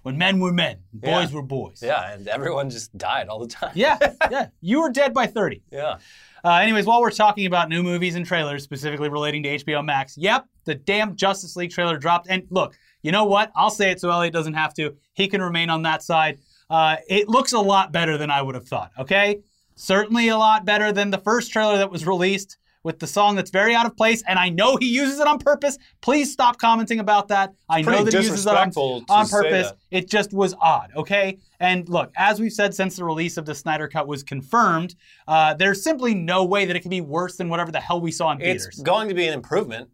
when 0.03 0.17
men 0.17 0.39
were 0.39 0.51
men, 0.51 0.77
boys 0.93 1.29
Yeah. 1.29 1.35
were 1.35 1.41
boys. 1.41 1.81
Yeah, 1.83 2.13
and 2.13 2.27
everyone 2.27 2.69
just 2.69 2.95
died 2.97 3.27
all 3.27 3.39
the 3.39 3.47
time. 3.47 3.71
yeah, 3.75 3.97
yeah. 4.31 4.47
You 4.61 4.81
were 4.81 4.91
dead 4.91 5.13
by 5.13 5.25
30. 5.27 5.61
yeah. 5.71 5.97
Uh, 6.43 6.49
anyways, 6.57 6.85
while 6.85 7.01
we're 7.01 7.09
talking 7.09 7.47
about 7.47 7.69
new 7.69 7.81
movies 7.81 8.13
and 8.13 8.23
trailers 8.23 8.63
specifically 8.63 9.09
relating 9.09 9.41
to 9.41 9.49
HBO 9.57 9.83
Max, 9.83 10.15
yep, 10.15 10.45
the 10.65 10.75
damn 10.75 11.15
Justice 11.15 11.55
League 11.55 11.71
trailer 11.71 11.97
dropped. 11.97 12.27
And 12.29 12.43
look, 12.51 12.77
you 13.05 13.11
know 13.11 13.25
what? 13.25 13.51
I'll 13.55 13.69
say 13.69 13.91
it 13.91 14.01
so 14.01 14.09
Elliot 14.09 14.33
doesn't 14.33 14.55
have 14.55 14.73
to. 14.73 14.95
He 15.13 15.27
can 15.27 15.39
remain 15.41 15.69
on 15.69 15.83
that 15.83 16.01
side. 16.01 16.39
Uh, 16.71 16.95
it 17.07 17.29
looks 17.29 17.53
a 17.53 17.59
lot 17.59 17.91
better 17.91 18.17
than 18.17 18.31
I 18.31 18.41
would 18.41 18.55
have 18.55 18.67
thought, 18.67 18.91
okay? 18.97 19.41
Certainly 19.75 20.29
a 20.29 20.37
lot 20.37 20.65
better 20.65 20.91
than 20.91 21.11
the 21.11 21.19
first 21.19 21.51
trailer 21.53 21.77
that 21.77 21.91
was 21.91 22.07
released 22.07 22.57
with 22.81 22.97
the 22.97 23.05
song 23.05 23.35
that's 23.35 23.51
very 23.51 23.75
out 23.75 23.85
of 23.85 23.95
place. 23.95 24.23
And 24.27 24.39
I 24.39 24.49
know 24.49 24.75
he 24.77 24.87
uses 24.87 25.19
it 25.19 25.27
on 25.27 25.37
purpose. 25.37 25.77
Please 26.01 26.31
stop 26.31 26.57
commenting 26.57 26.99
about 26.99 27.27
that. 27.27 27.53
I 27.69 27.81
know 27.83 28.03
that 28.03 28.11
he 28.11 28.19
uses 28.19 28.47
it 28.47 28.55
on, 28.55 28.71
on 29.07 29.27
purpose. 29.27 29.71
It 29.91 30.09
just 30.09 30.33
was 30.33 30.55
odd, 30.59 30.91
okay? 30.95 31.37
And 31.59 31.87
look, 31.87 32.11
as 32.17 32.39
we've 32.39 32.53
said 32.53 32.73
since 32.73 32.95
the 32.95 33.03
release 33.03 33.37
of 33.37 33.45
the 33.45 33.53
Snyder 33.53 33.87
Cut 33.87 34.07
was 34.07 34.23
confirmed, 34.23 34.95
uh, 35.27 35.53
there's 35.53 35.83
simply 35.83 36.15
no 36.15 36.43
way 36.43 36.65
that 36.65 36.75
it 36.75 36.79
can 36.79 36.89
be 36.89 37.01
worse 37.01 37.37
than 37.37 37.49
whatever 37.49 37.71
the 37.71 37.79
hell 37.79 38.01
we 38.01 38.11
saw 38.11 38.31
in 38.31 38.41
It's 38.41 38.63
theaters. 38.65 38.81
going 38.81 39.09
to 39.09 39.13
be 39.13 39.27
an 39.27 39.33
improvement. 39.35 39.89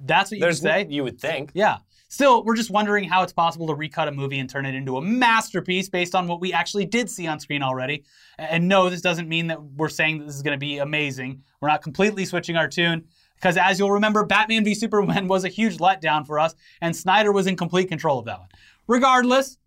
That's 0.00 0.30
what 0.30 0.36
you 0.36 0.40
There's 0.42 0.62
would 0.62 0.70
say? 0.70 0.86
you 0.88 1.02
would 1.04 1.20
think. 1.20 1.50
Yeah. 1.54 1.78
Still, 2.16 2.42
we're 2.44 2.56
just 2.56 2.70
wondering 2.70 3.04
how 3.04 3.22
it's 3.22 3.32
possible 3.34 3.66
to 3.66 3.74
recut 3.74 4.08
a 4.08 4.10
movie 4.10 4.38
and 4.38 4.48
turn 4.48 4.64
it 4.64 4.74
into 4.74 4.96
a 4.96 5.02
masterpiece 5.02 5.90
based 5.90 6.14
on 6.14 6.26
what 6.26 6.40
we 6.40 6.50
actually 6.50 6.86
did 6.86 7.10
see 7.10 7.26
on 7.26 7.38
screen 7.38 7.62
already. 7.62 8.04
And 8.38 8.68
no, 8.68 8.88
this 8.88 9.02
doesn't 9.02 9.28
mean 9.28 9.48
that 9.48 9.62
we're 9.62 9.90
saying 9.90 10.20
that 10.20 10.24
this 10.24 10.34
is 10.34 10.40
going 10.40 10.54
to 10.54 10.58
be 10.58 10.78
amazing. 10.78 11.42
We're 11.60 11.68
not 11.68 11.82
completely 11.82 12.24
switching 12.24 12.56
our 12.56 12.68
tune. 12.68 13.04
Because 13.34 13.58
as 13.58 13.78
you'll 13.78 13.92
remember, 13.92 14.24
Batman 14.24 14.64
v 14.64 14.74
Superman 14.74 15.28
was 15.28 15.44
a 15.44 15.50
huge 15.50 15.76
letdown 15.76 16.26
for 16.26 16.38
us, 16.38 16.54
and 16.80 16.96
Snyder 16.96 17.32
was 17.32 17.46
in 17.46 17.54
complete 17.54 17.88
control 17.88 18.18
of 18.18 18.24
that 18.24 18.38
one. 18.38 18.48
Regardless, 18.86 19.58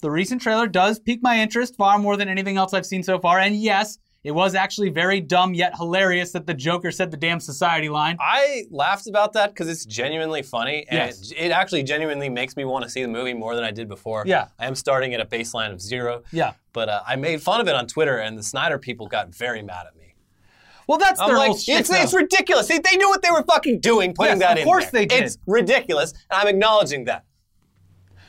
the 0.00 0.10
recent 0.10 0.40
trailer 0.40 0.66
does 0.66 0.98
pique 0.98 1.22
my 1.22 1.38
interest 1.38 1.76
far 1.76 1.98
more 1.98 2.16
than 2.16 2.30
anything 2.30 2.56
else 2.56 2.72
I've 2.72 2.86
seen 2.86 3.02
so 3.02 3.18
far. 3.18 3.38
And 3.38 3.54
yes, 3.54 3.98
it 4.24 4.32
was 4.32 4.54
actually 4.54 4.90
very 4.90 5.20
dumb 5.20 5.54
yet 5.54 5.76
hilarious 5.76 6.32
that 6.32 6.46
the 6.46 6.54
Joker 6.54 6.90
said 6.90 7.10
the 7.10 7.16
damn 7.16 7.38
society 7.40 7.88
line. 7.88 8.16
I 8.20 8.64
laughed 8.70 9.06
about 9.06 9.32
that 9.34 9.50
because 9.50 9.68
it's 9.68 9.84
genuinely 9.86 10.42
funny, 10.42 10.84
and 10.88 10.98
Yes. 10.98 11.30
it, 11.30 11.36
it 11.46 11.52
actually 11.52 11.84
genuinely 11.84 12.28
makes 12.28 12.56
me 12.56 12.64
want 12.64 12.84
to 12.84 12.90
see 12.90 13.02
the 13.02 13.08
movie 13.08 13.34
more 13.34 13.54
than 13.54 13.64
I 13.64 13.70
did 13.70 13.88
before. 13.88 14.24
Yeah. 14.26 14.48
I 14.58 14.66
am 14.66 14.74
starting 14.74 15.14
at 15.14 15.20
a 15.20 15.24
baseline 15.26 15.72
of 15.72 15.80
zero. 15.80 16.22
Yeah. 16.32 16.54
But 16.72 16.88
uh, 16.88 17.02
I 17.06 17.16
made 17.16 17.40
fun 17.42 17.60
of 17.60 17.68
it 17.68 17.74
on 17.74 17.86
Twitter, 17.86 18.18
and 18.18 18.36
the 18.36 18.42
Snyder 18.42 18.78
people 18.78 19.06
got 19.06 19.34
very 19.34 19.62
mad 19.62 19.86
at 19.86 19.96
me. 19.96 20.14
Well, 20.88 20.98
that's 20.98 21.20
I'm 21.20 21.28
their 21.28 21.36
like, 21.36 21.48
whole 21.48 21.58
shit. 21.58 21.80
it's, 21.80 21.90
it's 21.92 22.14
ridiculous. 22.14 22.66
They, 22.66 22.78
they 22.78 22.96
knew 22.96 23.08
what 23.10 23.22
they 23.22 23.30
were 23.30 23.42
fucking 23.44 23.80
doing 23.80 24.14
putting 24.14 24.40
Yes, 24.40 24.48
that 24.48 24.56
in. 24.58 24.62
of 24.62 24.66
course 24.66 24.86
they 24.90 25.04
did. 25.06 25.22
It's 25.22 25.36
ridiculous, 25.46 26.12
and 26.30 26.40
I'm 26.40 26.48
acknowledging 26.48 27.04
that. 27.04 27.24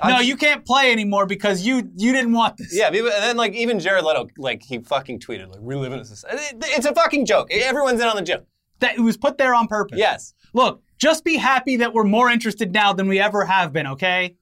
No, 0.03 0.20
you 0.20 0.38
can't 0.38 0.65
play 0.65 0.91
anymore 0.91 1.25
because 1.25 1.65
you 1.65 1.89
you 1.96 2.13
didn't 2.13 2.34
want 2.34 2.58
this. 2.58 2.75
Yeah, 2.75 2.88
and 2.88 2.96
then 2.96 3.38
like 3.38 3.53
even 3.53 3.79
Jared 3.79 4.06
Leto, 4.06 4.27
like 4.38 4.63
he 4.63 4.79
fucking 4.79 5.20
tweeted, 5.20 5.50
like 5.51 5.62
we 5.62 5.75
live 5.75 5.91
in 5.91 6.00
a 6.00 6.06
society. 6.06 6.41
It's 6.62 6.86
a 6.86 6.94
fucking 6.94 7.25
joke. 7.25 7.51
Everyone's 7.51 8.00
in 8.01 8.08
on 8.08 8.15
the 8.15 8.22
joke. 8.22 8.46
That 8.79 8.98
it 8.98 9.01
was 9.01 9.18
put 9.18 9.38
there 9.38 9.53
on 9.53 9.68
purpose. 9.68 10.00
Yes. 10.00 10.34
Look, 10.53 10.82
just 10.98 11.24
be 11.25 11.36
happy 11.36 11.77
that 11.77 11.94
we're 11.94 12.06
more 12.06 12.29
interested 12.29 12.72
now 12.72 12.94
than 12.94 13.08
we 13.08 13.20
ever 13.20 13.46
have 13.46 13.74
been, 13.74 13.88
okay? 13.88 14.36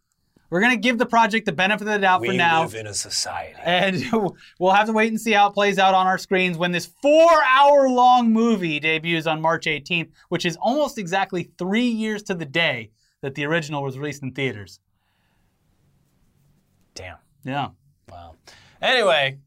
We're 0.49 0.61
gonna 0.61 0.77
give 0.77 0.97
the 0.97 1.05
project 1.05 1.45
the 1.45 1.51
benefit 1.51 1.87
of 1.87 1.93
the 1.93 1.99
doubt 1.99 2.21
We 2.21 2.29
for 2.29 2.33
now. 2.33 2.61
We 2.61 2.67
live 2.67 2.75
in 2.75 2.87
a 2.87 2.93
society. 2.93 3.59
and 3.63 4.01
we'll 4.59 4.71
have 4.71 4.87
to 4.87 4.93
wait 4.93 5.09
and 5.09 5.19
see 5.19 5.33
how 5.33 5.47
it 5.49 5.53
plays 5.53 5.77
out 5.77 5.93
on 5.93 6.07
our 6.07 6.17
screens 6.17 6.57
when 6.57 6.71
this 6.71 6.85
four 7.01 7.43
hour 7.43 7.89
long 7.89 8.31
movie 8.31 8.79
debuts 8.79 9.27
on 9.27 9.41
March 9.41 9.65
18th, 9.65 10.09
which 10.29 10.45
is 10.45 10.55
almost 10.61 10.97
exactly 10.97 11.51
three 11.57 11.87
years 11.87 12.23
to 12.23 12.33
the 12.33 12.45
day 12.45 12.91
that 13.21 13.35
the 13.35 13.43
original 13.43 13.83
was 13.83 13.97
released 13.97 14.23
in 14.23 14.31
theaters. 14.31 14.79
Damn. 16.97 17.17
Yeah. 17.43 17.67
Wow. 18.09 18.33
Anyway, 18.81 19.37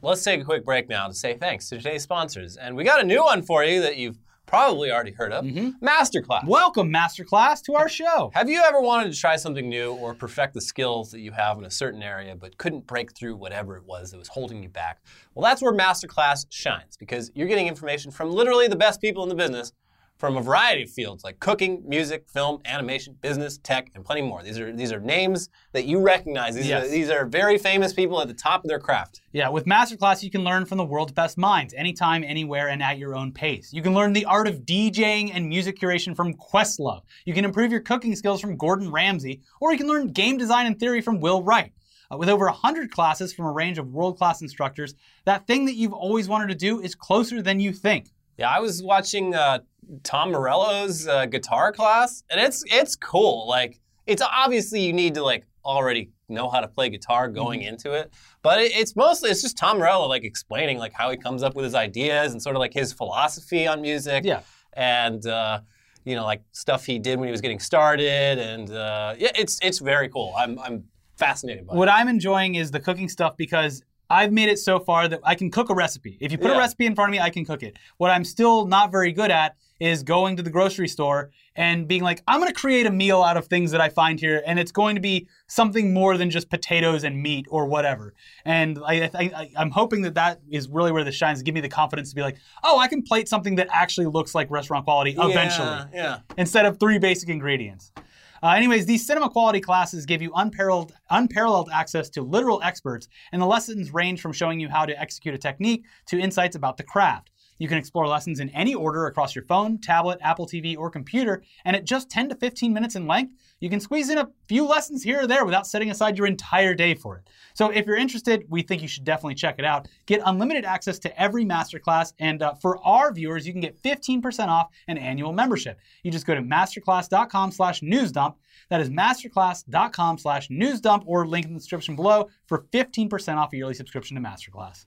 let's 0.00 0.22
take 0.22 0.40
a 0.40 0.44
quick 0.44 0.64
break 0.64 0.88
now 0.88 1.08
to 1.08 1.14
say 1.14 1.34
thanks 1.36 1.68
to 1.68 1.76
today's 1.76 2.04
sponsors. 2.04 2.56
And 2.56 2.76
we 2.76 2.84
got 2.84 3.00
a 3.00 3.04
new 3.04 3.24
one 3.24 3.42
for 3.42 3.64
you 3.64 3.82
that 3.82 3.96
you've 3.96 4.18
probably 4.46 4.90
already 4.90 5.10
heard 5.10 5.32
of 5.32 5.44
mm-hmm. 5.44 5.84
Masterclass. 5.84 6.46
Welcome, 6.46 6.90
Masterclass, 6.90 7.62
to 7.64 7.74
our 7.74 7.88
show. 7.88 8.30
Have 8.32 8.48
you 8.48 8.62
ever 8.62 8.80
wanted 8.80 9.12
to 9.12 9.18
try 9.18 9.36
something 9.36 9.68
new 9.68 9.92
or 9.92 10.14
perfect 10.14 10.54
the 10.54 10.60
skills 10.60 11.10
that 11.10 11.20
you 11.20 11.32
have 11.32 11.58
in 11.58 11.64
a 11.64 11.70
certain 11.70 12.02
area 12.02 12.36
but 12.36 12.56
couldn't 12.58 12.86
break 12.86 13.12
through 13.12 13.36
whatever 13.36 13.76
it 13.76 13.84
was 13.84 14.12
that 14.12 14.18
was 14.18 14.28
holding 14.28 14.62
you 14.62 14.68
back? 14.68 15.02
Well, 15.34 15.42
that's 15.42 15.60
where 15.60 15.74
Masterclass 15.74 16.46
shines 16.48 16.96
because 16.96 17.32
you're 17.34 17.48
getting 17.48 17.66
information 17.66 18.12
from 18.12 18.30
literally 18.30 18.68
the 18.68 18.76
best 18.76 19.00
people 19.00 19.24
in 19.24 19.28
the 19.28 19.34
business 19.34 19.72
from 20.18 20.36
a 20.36 20.42
variety 20.42 20.82
of 20.82 20.90
fields 20.90 21.22
like 21.22 21.38
cooking, 21.38 21.82
music, 21.86 22.28
film, 22.28 22.60
animation, 22.64 23.16
business, 23.20 23.58
tech, 23.58 23.88
and 23.94 24.04
plenty 24.04 24.20
more. 24.22 24.42
These 24.42 24.58
are 24.58 24.72
these 24.72 24.92
are 24.92 24.98
names 25.00 25.48
that 25.72 25.84
you 25.84 26.00
recognize. 26.00 26.54
These, 26.56 26.66
Yes. 26.68 26.86
are, 26.86 26.88
these 26.90 27.08
are 27.10 27.24
very 27.24 27.56
famous 27.56 27.92
people 27.92 28.20
at 28.20 28.26
the 28.28 28.34
top 28.34 28.64
of 28.64 28.68
their 28.68 28.80
craft. 28.80 29.20
Yeah, 29.32 29.48
with 29.48 29.64
Masterclass, 29.64 30.22
you 30.22 30.30
can 30.30 30.42
learn 30.42 30.66
from 30.66 30.78
the 30.78 30.84
world's 30.84 31.12
best 31.12 31.38
minds 31.38 31.72
anytime, 31.74 32.24
anywhere, 32.24 32.68
and 32.68 32.82
at 32.82 32.98
your 32.98 33.14
own 33.14 33.32
pace. 33.32 33.72
You 33.72 33.80
can 33.80 33.94
learn 33.94 34.12
the 34.12 34.24
art 34.24 34.48
of 34.48 34.62
DJing 34.66 35.30
and 35.32 35.48
music 35.48 35.78
curation 35.78 36.16
from 36.16 36.34
Questlove. 36.34 37.02
You 37.24 37.32
can 37.34 37.44
improve 37.44 37.70
your 37.70 37.80
cooking 37.80 38.16
skills 38.16 38.40
from 38.40 38.56
Gordon 38.56 38.90
Ramsay, 38.90 39.40
or 39.60 39.70
you 39.72 39.78
can 39.78 39.86
learn 39.86 40.08
game 40.08 40.36
design 40.36 40.66
and 40.66 40.78
theory 40.78 41.00
from 41.00 41.20
Will 41.20 41.42
Wright. 41.42 41.72
Uh, 42.10 42.16
with 42.16 42.30
over 42.30 42.46
100 42.46 42.90
classes 42.90 43.34
from 43.34 43.44
a 43.44 43.52
range 43.52 43.76
of 43.78 43.92
world 43.92 44.16
class 44.16 44.40
instructors, 44.40 44.94
that 45.26 45.46
thing 45.46 45.66
that 45.66 45.74
you've 45.74 45.92
always 45.92 46.26
wanted 46.26 46.48
to 46.48 46.54
do 46.54 46.80
is 46.80 46.94
closer 46.94 47.42
than 47.42 47.60
you 47.60 47.70
think. 47.72 48.08
Yeah, 48.38 48.48
I 48.48 48.60
was 48.60 48.82
watching 48.82 49.34
uh, 49.34 49.58
Tom 50.02 50.32
Morello's 50.32 51.06
uh, 51.08 51.26
guitar 51.26 51.72
class, 51.72 52.22
and 52.30 52.40
it's 52.40 52.64
it's 52.66 52.96
cool. 52.96 53.46
Like, 53.48 53.80
it's 54.06 54.22
obviously 54.22 54.80
you 54.80 54.92
need 54.92 55.14
to 55.14 55.22
like 55.22 55.44
already 55.64 56.10
know 56.28 56.48
how 56.50 56.60
to 56.60 56.68
play 56.68 56.88
guitar 56.90 57.28
going 57.28 57.60
Mm-hmm. 57.60 57.68
into 57.68 57.92
it, 57.92 58.12
but 58.42 58.60
it, 58.60 58.72
it's 58.74 58.94
mostly 58.96 59.30
it's 59.30 59.42
just 59.42 59.56
Tom 59.56 59.78
Morello 59.78 60.06
like 60.06 60.24
explaining 60.24 60.78
like 60.78 60.92
how 60.92 61.10
he 61.10 61.16
comes 61.16 61.42
up 61.42 61.54
with 61.54 61.64
his 61.64 61.74
ideas 61.74 62.32
and 62.32 62.42
sort 62.42 62.54
of 62.56 62.60
like 62.60 62.74
his 62.74 62.92
philosophy 62.92 63.66
on 63.66 63.80
music. 63.80 64.24
Yeah. 64.24 64.40
and 64.74 65.26
uh, 65.26 65.60
you 66.04 66.14
know 66.14 66.24
like 66.24 66.42
stuff 66.52 66.84
he 66.86 66.98
did 66.98 67.18
when 67.18 67.28
he 67.28 67.32
was 67.32 67.40
getting 67.40 67.58
started, 67.60 68.38
and 68.38 68.70
uh, 68.70 69.14
yeah, 69.18 69.30
it's 69.34 69.58
it's 69.62 69.78
very 69.78 70.08
cool. 70.08 70.34
I'm 70.38 70.58
I'm 70.58 70.84
fascinated 71.16 71.66
by 71.66 71.74
it. 71.74 71.76
What 71.76 71.88
I'm 71.88 72.08
enjoying 72.08 72.54
is 72.56 72.70
the 72.70 72.80
cooking 72.80 73.08
stuff 73.08 73.36
because 73.36 73.82
I've 74.10 74.32
made 74.32 74.48
it 74.48 74.58
so 74.58 74.78
far 74.80 75.08
that 75.08 75.20
I 75.24 75.34
can 75.34 75.50
cook 75.50 75.68
a 75.68 75.74
recipe. 75.74 76.16
If 76.20 76.32
you 76.32 76.38
put 76.38 76.50
a 76.50 76.56
recipe 76.56 76.86
in 76.86 76.94
front 76.94 77.10
of 77.10 77.12
me, 77.12 77.20
I 77.20 77.28
can 77.28 77.44
cook 77.44 77.62
it. 77.62 77.76
What 77.98 78.10
I'm 78.10 78.24
still 78.24 78.66
not 78.66 78.90
very 78.90 79.12
good 79.12 79.30
at 79.30 79.56
is 79.80 80.02
going 80.02 80.36
to 80.36 80.42
the 80.42 80.50
grocery 80.50 80.88
store 80.88 81.30
and 81.54 81.86
being 81.88 82.02
like, 82.02 82.22
I'm 82.26 82.40
going 82.40 82.52
to 82.52 82.60
create 82.60 82.86
a 82.86 82.90
meal 82.90 83.22
out 83.22 83.36
of 83.36 83.46
things 83.46 83.70
that 83.72 83.80
I 83.80 83.88
find 83.88 84.18
here, 84.18 84.42
and 84.46 84.58
it's 84.58 84.72
going 84.72 84.94
to 84.94 85.00
be 85.00 85.28
something 85.46 85.92
more 85.92 86.16
than 86.16 86.30
just 86.30 86.50
potatoes 86.50 87.04
and 87.04 87.20
meat 87.20 87.46
or 87.50 87.66
whatever. 87.66 88.14
And 88.44 88.78
I, 88.84 89.10
I'm 89.56 89.70
hoping 89.70 90.02
that 90.02 90.14
that 90.14 90.40
is 90.50 90.68
really 90.68 90.92
where 90.92 91.04
this 91.04 91.14
shines. 91.14 91.42
Give 91.42 91.54
me 91.54 91.60
the 91.60 91.68
confidence 91.68 92.10
to 92.10 92.14
be 92.16 92.22
like, 92.22 92.38
oh, 92.64 92.78
I 92.78 92.88
can 92.88 93.02
plate 93.02 93.28
something 93.28 93.56
that 93.56 93.68
actually 93.70 94.06
looks 94.06 94.34
like 94.34 94.50
restaurant 94.50 94.84
quality 94.84 95.12
eventually 95.18 95.66
Yeah, 95.68 95.86
yeah. 95.92 96.18
instead 96.36 96.64
of 96.66 96.78
three 96.78 96.98
basic 96.98 97.28
ingredients. 97.28 97.92
Uh, 98.40 98.50
anyways, 98.50 98.86
these 98.86 99.04
cinema 99.04 99.28
quality 99.28 99.60
classes 99.60 100.06
give 100.06 100.22
you 100.22 100.30
unparalleled, 100.36 100.92
unparalleled 101.10 101.68
access 101.72 102.08
to 102.10 102.22
literal 102.22 102.60
experts, 102.62 103.08
and 103.32 103.42
the 103.42 103.46
lessons 103.46 103.92
range 103.92 104.20
from 104.20 104.32
showing 104.32 104.60
you 104.60 104.68
how 104.68 104.86
to 104.86 104.96
execute 105.00 105.34
a 105.34 105.38
technique 105.38 105.84
to 106.06 106.18
insights 106.20 106.54
about 106.54 106.76
the 106.76 106.84
craft. 106.84 107.30
You 107.58 107.68
can 107.68 107.78
explore 107.78 108.06
lessons 108.06 108.40
in 108.40 108.48
any 108.50 108.74
order 108.74 109.06
across 109.06 109.34
your 109.34 109.44
phone, 109.44 109.78
tablet, 109.78 110.18
Apple 110.22 110.46
TV, 110.46 110.76
or 110.76 110.90
computer, 110.90 111.42
and 111.64 111.74
at 111.74 111.84
just 111.84 112.10
10 112.10 112.30
to 112.30 112.34
15 112.36 112.72
minutes 112.72 112.94
in 112.96 113.06
length, 113.06 113.34
you 113.60 113.68
can 113.68 113.80
squeeze 113.80 114.10
in 114.10 114.18
a 114.18 114.28
few 114.46 114.66
lessons 114.66 115.02
here 115.02 115.22
or 115.22 115.26
there 115.26 115.44
without 115.44 115.66
setting 115.66 115.90
aside 115.90 116.16
your 116.16 116.26
entire 116.26 116.74
day 116.74 116.94
for 116.94 117.16
it. 117.16 117.28
So 117.54 117.70
if 117.70 117.86
you're 117.86 117.96
interested, 117.96 118.44
we 118.48 118.62
think 118.62 118.82
you 118.82 118.88
should 118.88 119.04
definitely 119.04 119.34
check 119.34 119.56
it 119.58 119.64
out. 119.64 119.88
Get 120.06 120.22
unlimited 120.24 120.64
access 120.64 120.98
to 121.00 121.20
every 121.20 121.44
masterclass, 121.44 122.12
and 122.20 122.42
uh, 122.42 122.54
for 122.54 122.78
our 122.86 123.12
viewers, 123.12 123.46
you 123.46 123.52
can 123.52 123.60
get 123.60 123.80
15% 123.82 124.48
off 124.48 124.68
an 124.86 124.98
annual 124.98 125.32
membership. 125.32 125.80
You 126.02 126.10
just 126.10 126.26
go 126.26 126.34
to 126.34 126.42
masterclass.com 126.42 127.50
slash 127.50 127.80
newsdump. 127.80 128.34
That 128.70 128.80
is 128.80 128.90
masterclass.com 128.90 130.18
slash 130.18 130.48
newsdump 130.48 131.04
or 131.06 131.26
link 131.26 131.46
in 131.46 131.54
the 131.54 131.58
description 131.58 131.96
below 131.96 132.28
for 132.46 132.66
15% 132.72 133.36
off 133.36 133.52
a 133.52 133.56
yearly 133.56 133.74
subscription 133.74 134.16
to 134.16 134.22
Masterclass. 134.22 134.84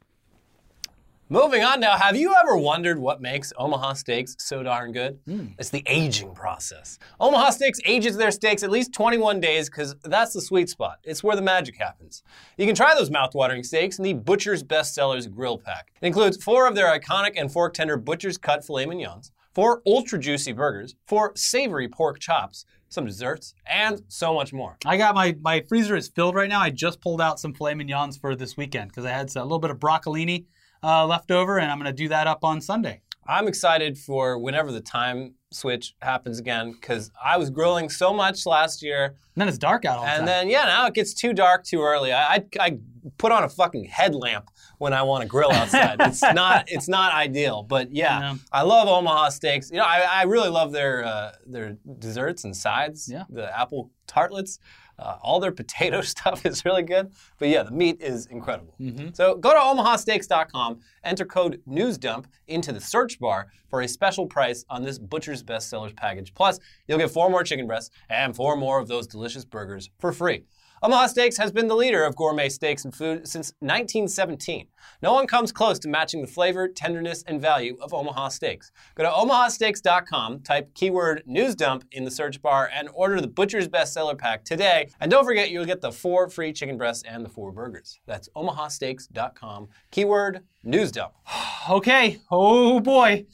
Moving 1.32 1.64
on 1.64 1.80
now, 1.80 1.96
have 1.96 2.18
you 2.18 2.36
ever 2.44 2.58
wondered 2.58 3.00
what 3.00 3.22
makes 3.22 3.54
Omaha 3.58 3.94
Steaks 3.94 4.36
so 4.38 4.64
darn 4.64 4.92
good? 4.92 5.18
Hmm. 5.26 5.46
It's 5.58 5.70
the 5.70 5.82
aging 5.86 6.36
process. 6.36 7.00
Omaha 7.22 7.52
Steaks 7.52 7.80
ages 7.86 8.18
their 8.18 8.32
steaks 8.32 8.64
at 8.64 8.70
least 8.70 8.92
21 8.92 9.40
days 9.40 9.70
because 9.70 9.96
that's 10.04 10.34
the 10.34 10.42
sweet 10.42 10.68
spot. 10.68 10.98
It's 11.06 11.24
where 11.24 11.38
the 11.38 11.42
magic 11.42 11.78
happens. 11.78 12.22
You 12.58 12.66
can 12.66 12.76
try 12.76 12.94
those 12.96 13.10
mouthwatering 13.10 13.66
steaks 13.66 13.98
in 13.98 14.04
the 14.04 14.12
Butcher's 14.12 14.62
Bestsellers 14.62 15.32
Grill 15.34 15.58
Pack. 15.58 15.94
It 16.02 16.08
includes 16.08 16.44
four 16.44 16.68
of 16.68 16.76
their 16.76 16.88
iconic 17.00 17.36
and 17.38 17.50
fork 17.50 17.76
tender 17.76 17.96
Butcher's 17.96 18.38
Cut 18.38 18.66
filet 18.66 18.86
mignons, 18.86 19.32
four 19.56 19.82
ultra 19.88 20.20
juicy 20.20 20.52
burgers, 20.52 20.96
four 21.08 21.32
savory 21.38 21.88
pork 21.88 22.20
chops, 22.20 22.66
some 22.90 23.06
desserts, 23.06 23.54
and 23.66 24.02
so 24.10 24.34
much 24.34 24.52
more. 24.52 24.76
I 24.86 24.98
got 24.98 25.16
my 25.16 25.38
my 25.40 25.62
freezer 25.70 25.96
is 25.96 26.10
filled 26.10 26.36
right 26.36 26.50
now. 26.50 26.60
I 26.60 26.72
just 26.72 27.00
pulled 27.00 27.22
out 27.22 27.40
some 27.40 27.54
filet 27.54 27.76
mignons 27.76 28.18
for 28.18 28.36
this 28.36 28.58
weekend 28.58 28.90
because 28.90 29.06
I 29.06 29.12
had 29.12 29.34
a 29.34 29.44
little 29.44 29.60
bit 29.60 29.72
of 29.72 29.80
broccolini 29.80 30.48
uh, 30.84 31.06
left 31.06 31.32
over, 31.32 31.60
and 31.60 31.72
I'm 31.72 31.78
going 31.78 31.86
to 31.94 32.04
do 32.04 32.08
that 32.10 32.28
up 32.28 32.44
on 32.44 32.62
Sunday. 32.62 33.02
I'm 33.28 33.48
excited 33.48 33.98
for 33.98 34.38
whenever 34.40 34.72
the 34.72 34.82
time 34.82 35.36
switch 35.52 35.94
happens 36.02 36.40
again 36.40 36.72
because 36.74 37.12
I 37.24 37.38
was 37.38 37.50
grilling 37.50 37.88
so 37.90 38.12
much 38.14 38.46
last 38.46 38.82
year, 38.82 39.06
And 39.06 39.16
then 39.36 39.48
it's 39.48 39.58
dark 39.60 39.86
out 39.86 39.98
all 40.00 40.04
the 40.06 40.10
and 40.10 40.18
time. 40.20 40.26
then 40.26 40.50
yeah, 40.50 40.64
now 40.66 40.88
it 40.88 40.94
gets 40.96 41.14
too 41.14 41.32
dark 41.34 41.64
too 41.64 41.82
early. 41.82 42.12
I, 42.12 42.36
I, 42.36 42.44
I 42.60 42.78
put 43.20 43.32
on 43.32 43.44
a 43.44 43.50
fucking 43.50 43.86
headlamp 43.86 44.50
when 44.80 44.92
I 44.92 45.04
want 45.04 45.22
to 45.22 45.28
grill 45.28 45.52
outside. 45.52 45.98
it's 46.00 46.22
not 46.22 46.66
it's 46.68 46.88
not 46.90 47.14
ideal, 47.14 47.62
but 47.64 47.94
yeah, 47.94 48.20
Yeah. 48.20 48.36
I 48.52 48.64
love 48.64 48.88
Omaha 48.88 49.30
steaks. 49.30 49.70
You 49.70 49.78
know, 49.78 49.86
I, 49.86 50.00
I 50.10 50.24
really 50.24 50.50
love 50.50 50.72
their 50.72 51.06
uh, 51.06 51.32
their 51.46 51.78
desserts 52.00 52.44
and 52.44 52.56
sides. 52.58 53.08
Yeah. 53.12 53.26
the 53.30 53.56
apple 53.58 53.92
tartlets. 54.08 54.58
Uh, 55.00 55.18
all 55.22 55.40
their 55.40 55.52
potato 55.62 56.02
stuff 56.16 56.46
is 56.46 56.66
really 56.66 56.84
good. 56.84 57.12
But 57.40 57.50
yeah, 57.50 57.64
the 57.64 57.72
meat 57.72 57.98
is 58.02 58.26
incredible. 58.28 58.76
So 59.14 59.36
go 59.36 59.52
to 59.52 59.60
omahasteaks.com, 59.60 60.80
enter 61.04 61.26
code 61.26 61.62
NEWSDUMP 61.68 62.26
into 62.48 62.72
the 62.72 62.82
search 62.82 63.20
bar 63.20 63.48
for 63.70 63.82
a 63.82 63.88
special 63.88 64.26
price 64.28 64.66
on 64.70 64.84
this 64.84 65.00
Butcher's 65.00 65.44
Bestsellers 65.44 65.96
package. 65.96 66.34
Plus, 66.34 66.60
you'll 66.88 66.98
get 66.98 67.10
four 67.12 67.30
more 67.30 67.44
chicken 67.44 67.68
breasts 67.68 67.90
and 68.10 68.36
four 68.36 68.56
more 68.58 68.80
of 68.80 68.88
those 68.88 69.08
delicious 69.08 69.46
burgers 69.46 69.90
for 70.00 70.12
free. 70.12 70.44
Omaha 70.84 71.06
Steaks 71.08 71.38
has 71.38 71.52
been 71.52 71.68
the 71.68 71.76
leader 71.76 72.04
of 72.04 72.16
gourmet 72.16 72.50
steaks 72.50 72.86
and 72.86 72.96
food 72.96 73.28
since 73.28 73.54
1917. 73.60 74.66
No 75.04 75.14
one 75.14 75.28
comes 75.28 75.52
close 75.52 75.78
to 75.78 75.88
matching 75.88 76.22
the 76.22 76.28
flavor, 76.28 76.68
tenderness, 76.68 77.24
and 77.28 77.40
value 77.40 77.78
of 77.80 77.94
Omaha 77.94 78.30
Steaks. 78.30 78.72
Go 78.96 79.04
to 79.04 79.10
omahasteaks.com, 79.12 80.40
type 80.40 80.74
keyword 80.74 81.22
newsdump 81.28 81.84
in 81.92 82.04
the 82.04 82.10
search 82.10 82.42
bar, 82.42 82.68
and 82.74 82.90
order 82.96 83.22
the 83.22 83.28
Butcher's 83.28 83.68
Bestseller 83.68 84.18
Pack 84.18 84.44
today. 84.44 84.90
And 85.00 85.12
don't 85.12 85.24
forget, 85.24 85.52
you'll 85.52 85.66
get 85.66 85.82
the 85.82 85.92
four 85.92 86.28
free 86.30 86.52
chicken 86.52 86.80
breasts 86.80 87.04
and 87.08 87.24
the 87.24 87.30
four 87.30 87.52
burgers. 87.52 88.00
That's 88.08 88.30
omahasteaks.com, 88.36 89.70
keyword 89.92 90.42
newsdump. 90.66 91.12
Okay. 91.70 92.18
Oh 92.32 92.80
boy. 92.80 93.28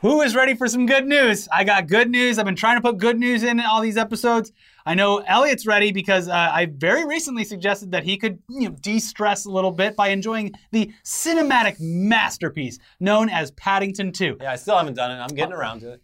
Who 0.00 0.20
is 0.22 0.36
ready 0.36 0.54
for 0.54 0.68
some 0.68 0.86
good 0.86 1.06
news? 1.06 1.48
I 1.52 1.64
got 1.64 1.88
good 1.88 2.08
news. 2.08 2.38
I've 2.38 2.44
been 2.44 2.54
trying 2.54 2.76
to 2.76 2.80
put 2.80 2.98
good 2.98 3.18
news 3.18 3.42
in 3.42 3.58
all 3.58 3.80
these 3.80 3.96
episodes. 3.96 4.52
I 4.88 4.94
know 4.94 5.18
Elliot's 5.18 5.66
ready 5.66 5.92
because 5.92 6.28
uh, 6.28 6.32
I 6.32 6.64
very 6.64 7.04
recently 7.04 7.44
suggested 7.44 7.90
that 7.90 8.04
he 8.04 8.16
could 8.16 8.38
you 8.48 8.70
know, 8.70 8.76
de-stress 8.80 9.44
a 9.44 9.50
little 9.50 9.70
bit 9.70 9.94
by 9.94 10.08
enjoying 10.08 10.54
the 10.70 10.90
cinematic 11.04 11.78
masterpiece 11.78 12.78
known 12.98 13.28
as 13.28 13.50
Paddington 13.50 14.12
2. 14.12 14.38
Yeah, 14.40 14.50
I 14.50 14.56
still 14.56 14.78
haven't 14.78 14.94
done 14.94 15.10
it. 15.10 15.16
I'm 15.16 15.36
getting 15.36 15.52
around 15.52 15.80
to 15.80 15.92
it. 15.92 16.02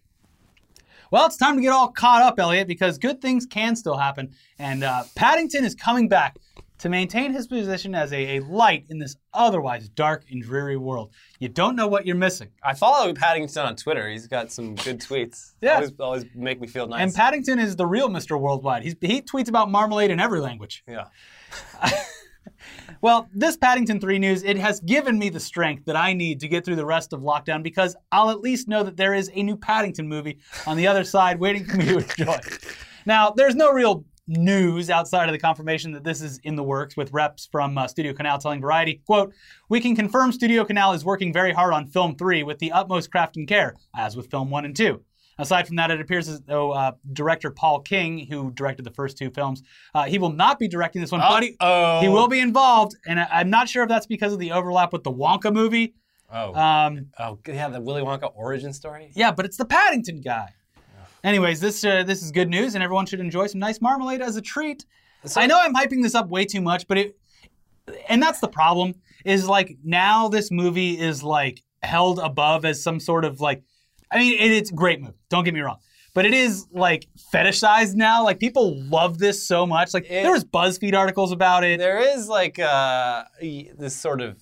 Well, 1.10 1.24
it's 1.24 1.38
time 1.38 1.56
to 1.56 1.62
get 1.62 1.72
all 1.72 1.92
caught 1.92 2.20
up, 2.20 2.38
Elliot, 2.38 2.68
because 2.68 2.98
good 2.98 3.22
things 3.22 3.46
can 3.46 3.74
still 3.74 3.96
happen. 3.96 4.34
And 4.58 4.84
uh, 4.84 5.04
Paddington 5.14 5.64
is 5.64 5.74
coming 5.74 6.06
back 6.06 6.36
to 6.78 6.88
maintain 6.88 7.32
his 7.32 7.46
position 7.46 7.94
as 7.94 8.12
a, 8.12 8.36
a 8.36 8.40
light 8.40 8.86
in 8.88 8.98
this 8.98 9.16
otherwise 9.32 9.88
dark 9.88 10.24
and 10.30 10.42
dreary 10.42 10.76
world. 10.76 11.12
You 11.38 11.48
don't 11.48 11.76
know 11.76 11.86
what 11.86 12.06
you're 12.06 12.16
missing. 12.16 12.50
I 12.62 12.74
follow 12.74 13.12
Paddington 13.14 13.64
on 13.64 13.76
Twitter. 13.76 14.08
He's 14.08 14.26
got 14.26 14.50
some 14.50 14.74
good 14.74 15.00
tweets. 15.00 15.52
Yeah. 15.60 15.76
Always, 15.76 15.92
always 16.00 16.24
make 16.34 16.60
me 16.60 16.66
feel 16.66 16.86
nice. 16.86 17.02
And 17.02 17.14
Paddington 17.14 17.58
is 17.58 17.76
the 17.76 17.86
real 17.86 18.08
Mr. 18.08 18.38
Worldwide. 18.40 18.82
He's, 18.82 18.96
he 19.00 19.22
tweets 19.22 19.48
about 19.48 19.70
marmalade 19.70 20.10
in 20.10 20.20
every 20.20 20.40
language. 20.40 20.82
yeah. 20.88 21.04
Well, 23.00 23.28
this 23.34 23.56
Paddington 23.56 24.00
3 24.00 24.18
news, 24.18 24.42
it 24.44 24.56
has 24.56 24.80
given 24.80 25.18
me 25.18 25.28
the 25.28 25.40
strength 25.40 25.84
that 25.84 25.96
I 25.96 26.14
need 26.14 26.40
to 26.40 26.48
get 26.48 26.64
through 26.64 26.76
the 26.76 26.86
rest 26.86 27.12
of 27.12 27.20
lockdown 27.20 27.62
because 27.62 27.94
I'll 28.10 28.30
at 28.30 28.40
least 28.40 28.68
know 28.68 28.82
that 28.82 28.96
there 28.96 29.12
is 29.12 29.30
a 29.34 29.42
new 29.42 29.56
Paddington 29.56 30.08
movie 30.08 30.38
on 30.66 30.76
the 30.78 30.86
other 30.86 31.04
side 31.04 31.38
waiting 31.38 31.64
for 31.66 31.76
me 31.76 31.84
to 31.86 31.98
enjoy. 31.98 32.38
Now, 33.06 33.28
there's 33.30 33.54
no 33.54 33.70
real 33.70 34.06
news 34.26 34.90
outside 34.90 35.28
of 35.28 35.32
the 35.32 35.38
confirmation 35.38 35.92
that 35.92 36.04
this 36.04 36.20
is 36.22 36.38
in 36.44 36.56
the 36.56 36.62
works 36.62 36.96
with 36.96 37.12
reps 37.12 37.46
from 37.50 37.76
uh, 37.76 37.86
Studio 37.86 38.12
Canal 38.12 38.38
telling 38.38 38.60
Variety, 38.60 39.02
quote, 39.06 39.32
we 39.68 39.80
can 39.80 39.94
confirm 39.94 40.32
Studio 40.32 40.64
Canal 40.64 40.92
is 40.92 41.04
working 41.04 41.32
very 41.32 41.52
hard 41.52 41.74
on 41.74 41.86
film 41.86 42.16
3 42.16 42.42
with 42.42 42.58
the 42.58 42.72
utmost 42.72 43.10
craft 43.10 43.36
and 43.36 43.46
care, 43.46 43.74
as 43.96 44.16
with 44.16 44.30
film 44.30 44.50
1 44.50 44.64
and 44.64 44.76
2. 44.76 45.00
Aside 45.36 45.66
from 45.66 45.76
that, 45.76 45.90
it 45.90 46.00
appears 46.00 46.28
as 46.28 46.40
though 46.42 46.70
uh, 46.70 46.92
director 47.12 47.50
Paul 47.50 47.80
King, 47.80 48.26
who 48.30 48.52
directed 48.52 48.84
the 48.84 48.92
first 48.92 49.18
two 49.18 49.30
films, 49.30 49.62
uh, 49.92 50.04
he 50.04 50.16
will 50.18 50.32
not 50.32 50.60
be 50.60 50.68
directing 50.68 51.00
this 51.00 51.10
one, 51.10 51.20
but 51.20 51.42
he, 51.42 51.56
Uh-oh. 51.58 52.00
he 52.00 52.08
will 52.08 52.28
be 52.28 52.38
involved, 52.38 52.94
and 53.06 53.18
I, 53.18 53.26
I'm 53.30 53.50
not 53.50 53.68
sure 53.68 53.82
if 53.82 53.88
that's 53.88 54.06
because 54.06 54.32
of 54.32 54.38
the 54.38 54.52
overlap 54.52 54.92
with 54.92 55.02
the 55.02 55.12
Wonka 55.12 55.52
movie. 55.52 55.94
Oh. 56.32 56.54
Um, 56.54 57.06
oh, 57.18 57.38
yeah, 57.48 57.68
the 57.68 57.80
Willy 57.80 58.02
Wonka 58.02 58.30
origin 58.34 58.72
story. 58.72 59.10
yeah, 59.14 59.32
but 59.32 59.44
it's 59.44 59.56
the 59.56 59.64
Paddington 59.64 60.20
guy. 60.20 60.54
Anyways, 61.24 61.58
this 61.58 61.82
uh, 61.84 62.02
this 62.04 62.22
is 62.22 62.30
good 62.30 62.48
news, 62.50 62.74
and 62.74 62.84
everyone 62.84 63.06
should 63.06 63.18
enjoy 63.20 63.46
some 63.46 63.58
nice 63.58 63.80
marmalade 63.80 64.20
as 64.20 64.36
a 64.36 64.42
treat. 64.42 64.84
So- 65.24 65.40
I 65.40 65.46
know 65.46 65.58
I'm 65.60 65.74
hyping 65.74 66.02
this 66.02 66.14
up 66.14 66.28
way 66.28 66.44
too 66.44 66.60
much, 66.60 66.86
but 66.86 66.98
it, 66.98 67.16
and 68.08 68.22
that's 68.22 68.40
the 68.40 68.48
problem. 68.48 68.94
Is 69.24 69.48
like 69.48 69.78
now 69.82 70.28
this 70.28 70.50
movie 70.50 71.00
is 71.00 71.22
like 71.22 71.62
held 71.82 72.18
above 72.18 72.64
as 72.66 72.82
some 72.82 73.00
sort 73.00 73.24
of 73.24 73.40
like, 73.40 73.62
I 74.12 74.18
mean, 74.18 74.34
it, 74.38 74.52
it's 74.52 74.70
a 74.70 74.74
great 74.74 75.00
movie. 75.00 75.14
Don't 75.30 75.44
get 75.44 75.54
me 75.54 75.60
wrong. 75.60 75.78
But 76.12 76.26
it 76.26 76.34
is 76.34 76.66
like 76.70 77.08
fetishized 77.32 77.94
now. 77.94 78.22
Like 78.22 78.38
people 78.38 78.78
love 78.84 79.18
this 79.18 79.46
so 79.48 79.66
much. 79.66 79.94
Like 79.94 80.04
It- 80.04 80.22
there 80.22 80.30
was 80.32 80.44
BuzzFeed 80.44 80.94
articles 80.94 81.32
about 81.32 81.64
it. 81.64 81.78
There 81.80 81.98
is 82.00 82.28
like 82.28 82.58
uh, 82.58 83.24
this 83.40 83.96
sort 83.96 84.20
of, 84.20 84.36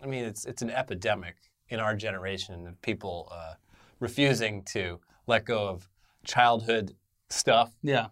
I 0.00 0.06
mean, 0.06 0.24
it's 0.24 0.44
it's 0.46 0.62
an 0.62 0.70
epidemic 0.70 1.34
in 1.70 1.80
our 1.80 1.96
generation 1.96 2.68
of 2.68 2.80
people 2.82 3.28
uh, 3.32 3.54
refusing 3.98 4.62
to 4.66 5.00
let 5.26 5.44
go 5.44 5.66
of 5.68 5.88
childhood 6.24 6.94
stuff. 7.30 7.72
Yeah. 7.82 8.06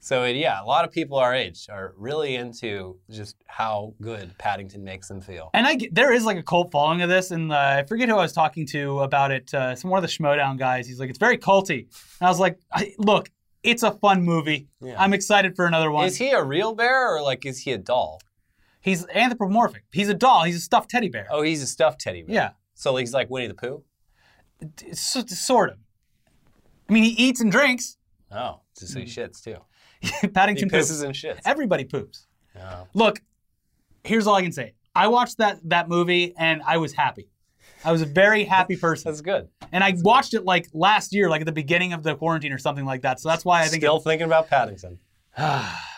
So 0.00 0.24
it, 0.24 0.36
yeah, 0.36 0.62
a 0.62 0.66
lot 0.66 0.84
of 0.84 0.92
people 0.92 1.16
our 1.16 1.34
age 1.34 1.66
are 1.70 1.94
really 1.96 2.34
into 2.34 2.98
just 3.10 3.36
how 3.46 3.94
good 4.02 4.36
Paddington 4.36 4.84
makes 4.84 5.08
them 5.08 5.22
feel. 5.22 5.48
And 5.54 5.66
I 5.66 5.78
there 5.92 6.12
is 6.12 6.26
like 6.26 6.36
a 6.36 6.42
cult 6.42 6.70
following 6.72 7.00
of 7.00 7.08
this, 7.08 7.30
and 7.30 7.50
uh, 7.50 7.56
I 7.78 7.84
forget 7.84 8.10
who 8.10 8.16
I 8.16 8.22
was 8.22 8.34
talking 8.34 8.66
to 8.66 9.00
about 9.00 9.30
it. 9.32 9.54
Uh, 9.54 9.74
some 9.74 9.90
one 9.90 9.96
of 9.96 10.08
the 10.08 10.14
Schmoedown 10.14 10.58
guys. 10.58 10.86
He's 10.86 11.00
like, 11.00 11.08
it's 11.08 11.18
very 11.18 11.38
culty. 11.38 11.86
And 12.20 12.26
I 12.26 12.28
was 12.28 12.38
like, 12.38 12.58
I, 12.70 12.92
look, 12.98 13.30
it's 13.62 13.82
a 13.82 13.92
fun 13.92 14.22
movie. 14.22 14.68
Yeah. 14.82 15.00
I'm 15.02 15.14
excited 15.14 15.56
for 15.56 15.64
another 15.64 15.90
one. 15.90 16.04
Is 16.06 16.18
he 16.18 16.32
a 16.32 16.42
real 16.44 16.74
bear 16.74 17.14
or 17.16 17.22
like 17.22 17.46
is 17.46 17.60
he 17.60 17.72
a 17.72 17.78
doll? 17.78 18.20
He's 18.82 19.06
anthropomorphic. 19.08 19.84
He's 19.90 20.10
a 20.10 20.14
doll. 20.14 20.42
He's 20.44 20.56
a 20.56 20.60
stuffed 20.60 20.90
teddy 20.90 21.08
bear. 21.08 21.26
Oh, 21.30 21.40
he's 21.40 21.62
a 21.62 21.66
stuffed 21.66 22.02
teddy 22.02 22.22
bear. 22.22 22.34
Yeah, 22.34 22.50
So 22.74 22.94
he's 22.96 23.14
like 23.14 23.30
Winnie 23.30 23.46
the 23.46 23.54
Pooh. 23.54 23.82
it's 24.60 25.00
sort 25.40 25.70
of. 25.70 25.78
I 26.88 26.92
mean, 26.92 27.04
he 27.04 27.10
eats 27.10 27.40
and 27.40 27.50
drinks. 27.50 27.96
Oh, 28.30 28.60
so 28.74 28.98
he 28.98 29.04
hmm. 29.04 29.10
shits 29.10 29.42
too. 29.42 29.56
He 30.20 30.28
Paddington 30.28 30.68
poops. 30.68 30.90
pisses 30.90 31.02
and 31.02 31.14
shits. 31.14 31.40
Everybody 31.46 31.84
poops. 31.84 32.26
Oh. 32.60 32.86
Look, 32.92 33.22
here's 34.02 34.26
all 34.26 34.34
I 34.34 34.42
can 34.42 34.52
say. 34.52 34.74
I 34.94 35.08
watched 35.08 35.38
that 35.38 35.60
that 35.64 35.88
movie 35.88 36.34
and 36.36 36.60
I 36.66 36.76
was 36.76 36.92
happy. 36.92 37.30
I 37.86 37.92
was 37.92 38.02
a 38.02 38.06
very 38.06 38.44
happy 38.44 38.76
person. 38.86 39.10
That's 39.10 39.22
good. 39.22 39.48
And 39.72 39.82
I 39.82 39.94
watched 40.02 40.34
it 40.34 40.44
like 40.44 40.68
last 40.74 41.14
year, 41.14 41.30
like 41.30 41.40
at 41.40 41.46
the 41.46 41.52
beginning 41.52 41.94
of 41.94 42.02
the 42.02 42.16
quarantine 42.16 42.52
or 42.52 42.58
something 42.58 42.84
like 42.84 43.00
that. 43.02 43.18
So 43.18 43.30
that's 43.30 43.46
why 43.46 43.62
I 43.62 43.68
think 43.68 43.82
Still 43.82 43.98
thinking 43.98 44.26
about 44.26 44.50
Paddington. 44.50 44.98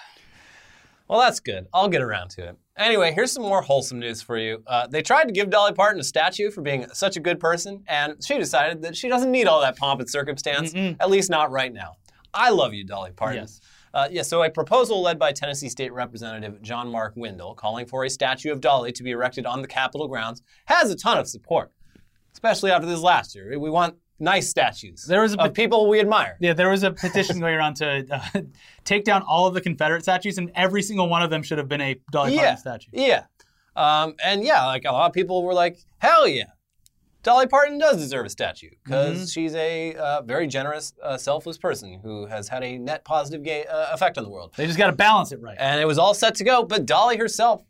well, 1.09 1.21
that's 1.21 1.41
good. 1.41 1.67
I'll 1.73 1.89
get 1.89 2.03
around 2.03 2.31
to 2.31 2.49
it. 2.49 2.57
Anyway, 2.77 3.13
here's 3.13 3.33
some 3.33 3.43
more 3.43 3.63
wholesome 3.63 3.99
news 3.99 4.21
for 4.21 4.37
you. 4.37 4.63
Uh, 4.67 4.87
they 4.87 5.01
tried 5.01 5.25
to 5.25 5.33
give 5.33 5.49
Dolly 5.49 5.73
Parton 5.73 6.01
a 6.01 6.05
statue 6.05 6.51
for 6.51 6.61
being 6.61 6.87
such 6.93 7.17
a 7.17 7.21
good 7.21 7.41
person, 7.41 7.83
and 7.89 8.23
she 8.23 8.37
decided 8.37 8.83
that 8.83 8.97
she 8.97 9.09
doesn't 9.09 9.31
need 9.31 9.47
all 9.47 9.61
that 9.63 9.77
pomp 9.77 10.01
and 10.01 10.11
circumstance, 10.11 10.75
at 10.75 11.09
least 11.09 11.31
not 11.31 11.51
right 11.51 11.73
now. 11.73 11.93
I 12.35 12.51
love 12.51 12.75
you, 12.75 12.85
Dolly 12.85 13.13
Parton. 13.13 13.43
Yes. 13.43 13.61
Uh, 13.95 14.09
yeah, 14.11 14.21
so 14.21 14.43
a 14.43 14.51
proposal 14.51 15.01
led 15.01 15.19
by 15.19 15.33
Tennessee 15.33 15.71
State 15.71 15.91
Representative 15.91 16.61
John 16.61 16.89
Mark 16.91 17.15
Windle 17.17 17.55
calling 17.55 17.87
for 17.87 18.05
a 18.05 18.11
statue 18.11 18.53
of 18.53 18.61
Dolly 18.61 18.93
to 18.93 19.03
be 19.03 19.13
erected 19.13 19.47
on 19.47 19.63
the 19.63 19.69
Capitol 19.69 20.07
grounds 20.07 20.43
has 20.67 20.91
a 20.91 20.97
ton 20.97 21.17
of 21.17 21.27
support, 21.27 21.73
especially 22.35 22.71
after 22.71 22.87
this 22.87 23.01
last 23.01 23.35
year. 23.35 23.59
We 23.59 23.71
want 23.71 23.97
nice 24.19 24.49
statues 24.49 25.05
There 25.05 25.21
was 25.23 25.35
a 25.35 25.41
of 25.43 25.55
people 25.55 25.89
we 25.89 26.01
admire. 26.01 26.37
Yeah, 26.41 26.53
there 26.55 26.71
was 26.71 26.83
a 26.83 26.91
petition 26.91 27.39
going 27.41 27.55
around 27.55 27.75
to 27.77 28.07
uh, 28.11 28.41
take 28.85 29.05
down 29.05 29.23
all 29.23 29.47
of 29.47 29.55
the 29.55 29.61
Confederate 29.61 30.03
statues, 30.03 30.39
and 30.39 30.51
every 30.55 30.83
single 30.83 31.09
one 31.09 31.23
of 31.23 31.31
them 31.31 31.43
should 31.43 31.59
have 31.59 31.69
been 31.69 31.81
a 31.81 31.97
Dolly 32.11 32.35
Yeah. 32.35 32.41
Parton 32.41 32.57
statue. 32.59 32.91
Yeah. 32.93 33.25
Um, 33.77 34.15
and 34.25 34.43
yeah, 34.43 34.65
like 34.67 34.85
a 34.87 34.93
lot 34.93 35.07
of 35.07 35.13
people 35.13 35.43
were 35.43 35.53
like, 35.55 35.79
hell 35.99 36.27
yeah. 36.27 36.45
Dolly 37.23 37.47
Parton 37.49 37.77
does 37.77 37.97
deserve 37.97 38.25
a 38.25 38.31
statue 38.31 38.71
because 38.85 39.17
Mm-hmm. 39.17 39.25
she's 39.27 39.55
a 39.57 39.95
uh, 39.97 40.23
very 40.23 40.47
generous, 40.47 40.95
uh, 41.03 41.17
selfless 41.19 41.59
person 41.59 41.99
who 42.03 42.27
has 42.27 42.49
had 42.49 42.63
a 42.63 42.79
net 42.79 43.05
positive 43.05 43.45
uh, 43.69 43.89
effect 43.93 44.17
on 44.17 44.23
the 44.23 44.31
world. 44.31 44.55
They 44.57 44.65
just 44.67 44.79
got 44.79 44.87
to 44.87 44.93
balance 44.97 45.33
it 45.33 45.41
right. 45.43 45.57
And 45.59 45.81
it 45.81 45.87
was 45.87 45.99
all 45.99 46.15
set 46.15 46.37
to 46.37 46.45
go, 46.45 46.63
but 46.63 46.87
Dolly 46.87 47.17
herself, 47.17 47.63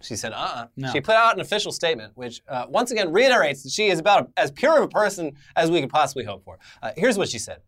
she 0.00 0.16
said, 0.16 0.32
uh 0.32 0.36
uh 0.36 0.66
No. 0.76 0.92
She 0.92 1.00
put 1.00 1.14
out 1.14 1.34
an 1.34 1.40
official 1.40 1.72
statement, 1.72 2.12
which 2.16 2.42
uh, 2.48 2.66
once 2.68 2.90
again 2.90 3.12
reiterates 3.12 3.62
that 3.62 3.72
she 3.72 3.88
is 3.88 3.98
about 3.98 4.30
as 4.36 4.50
pure 4.50 4.78
of 4.78 4.84
a 4.84 4.88
person 4.88 5.32
as 5.56 5.70
we 5.70 5.80
could 5.80 5.90
possibly 5.90 6.24
hope 6.24 6.44
for. 6.44 6.58
Uh, 6.82 6.92
here's 6.96 7.18
what 7.18 7.28
she 7.28 7.38
said 7.38 7.60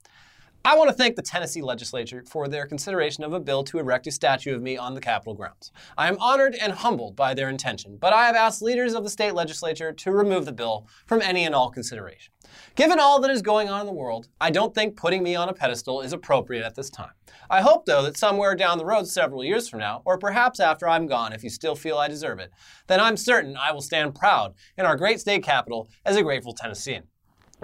I 0.68 0.76
want 0.76 0.90
to 0.90 0.94
thank 0.94 1.16
the 1.16 1.22
Tennessee 1.22 1.62
legislature 1.62 2.22
for 2.28 2.46
their 2.46 2.66
consideration 2.66 3.24
of 3.24 3.33
a 3.33 3.40
bill 3.40 3.64
to 3.64 3.78
erect 3.78 4.07
a 4.07 4.11
statue 4.11 4.54
of 4.54 4.61
me 4.61 4.76
on 4.76 4.92
the 4.92 5.00
Capitol 5.00 5.33
grounds. 5.33 5.72
I 5.96 6.09
am 6.09 6.18
honored 6.20 6.54
and 6.54 6.74
humbled 6.74 7.16
by 7.16 7.33
their 7.33 7.48
intention, 7.48 7.96
but 7.98 8.12
I 8.12 8.26
have 8.26 8.37
asked 8.37 8.61
leaders 8.61 8.92
of 8.92 9.02
the 9.02 9.09
state 9.09 9.33
legislature 9.33 9.94
to 9.94 10.12
remove 10.12 10.44
the 10.44 10.52
bill 10.52 10.87
from 11.07 11.22
any 11.22 11.46
and 11.46 11.54
all 11.54 11.70
consideration. 11.70 12.35
Given 12.74 13.00
all 13.00 13.18
that 13.22 13.31
is 13.31 13.40
going 13.40 13.70
on 13.70 13.81
in 13.81 13.87
the 13.87 13.94
world, 13.94 14.28
I 14.42 14.50
don't 14.50 14.74
think 14.74 14.94
putting 14.94 15.22
me 15.22 15.35
on 15.35 15.48
a 15.48 15.54
pedestal 15.54 16.02
is 16.02 16.12
appropriate 16.12 16.66
at 16.66 16.74
this 16.74 16.90
time. 16.90 17.12
I 17.48 17.62
hope, 17.62 17.87
though, 17.87 18.02
that 18.02 18.18
somewhere 18.18 18.54
down 18.54 18.76
the 18.76 18.85
road 18.85 19.09
several 19.09 19.42
years 19.42 19.70
from 19.70 19.81
now, 19.81 20.02
or 20.04 20.18
perhaps 20.18 20.61
after 20.61 20.87
I'm 20.87 21.07
gone 21.07 21.33
if 21.33 21.42
you 21.42 21.48
still 21.48 21.76
feel 21.76 21.96
I 21.96 22.09
deserve 22.09 22.40
it, 22.40 22.50
then 22.88 23.00
I'm 23.00 23.16
certain 23.16 23.57
I 23.57 23.72
will 23.72 23.81
stand 23.81 24.14
proud 24.14 24.52
in 24.76 24.85
our 24.85 24.96
great 24.96 25.18
state 25.18 25.42
capital 25.42 25.88
as 26.04 26.16
a 26.16 26.22
grateful 26.22 26.52
Tennessean. 26.52 27.04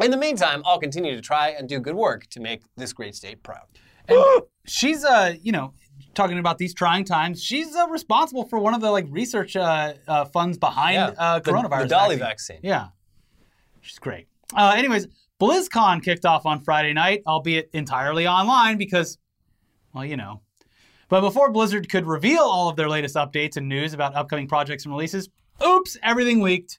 In 0.02 0.10
the 0.10 0.16
meantime, 0.16 0.62
I'll 0.64 0.78
continue 0.80 1.14
to 1.14 1.20
try 1.20 1.50
and 1.50 1.68
do 1.68 1.78
good 1.78 1.94
work 1.94 2.26
to 2.30 2.40
make 2.40 2.62
this 2.76 2.92
great 2.92 3.14
state 3.14 3.42
proud. 3.42 3.66
she's 4.66 5.04
uh 5.04 5.34
you 5.42 5.52
know 5.52 5.72
talking 6.14 6.38
about 6.38 6.58
these 6.58 6.74
trying 6.74 7.04
times 7.04 7.42
she's 7.42 7.74
uh, 7.74 7.86
responsible 7.88 8.44
for 8.44 8.58
one 8.58 8.74
of 8.74 8.80
the 8.80 8.90
like 8.90 9.06
research 9.10 9.56
uh, 9.56 9.94
uh 10.08 10.24
funds 10.26 10.58
behind 10.58 11.14
uh 11.18 11.40
coronavirus 11.40 11.82
the 11.82 11.88
Dolly 11.88 12.16
vaccine. 12.16 12.58
yeah. 12.62 12.88
She's 13.80 13.98
great. 13.98 14.28
Uh 14.54 14.74
anyways 14.76 15.06
blizzcon 15.40 16.02
kicked 16.02 16.24
off 16.24 16.46
on 16.46 16.60
friday 16.60 16.92
night 16.92 17.22
albeit 17.26 17.68
entirely 17.72 18.26
online 18.26 18.78
because 18.78 19.18
well 19.92 20.04
you 20.04 20.16
know. 20.16 20.40
But 21.08 21.20
before 21.20 21.50
blizzard 21.50 21.88
could 21.88 22.06
reveal 22.06 22.42
all 22.42 22.68
of 22.68 22.76
their 22.76 22.88
latest 22.88 23.16
updates 23.16 23.56
and 23.56 23.68
news 23.68 23.94
about 23.94 24.14
upcoming 24.14 24.48
projects 24.48 24.84
and 24.84 24.92
releases 24.92 25.28
oops 25.64 25.96
everything 26.02 26.42
leaked. 26.42 26.78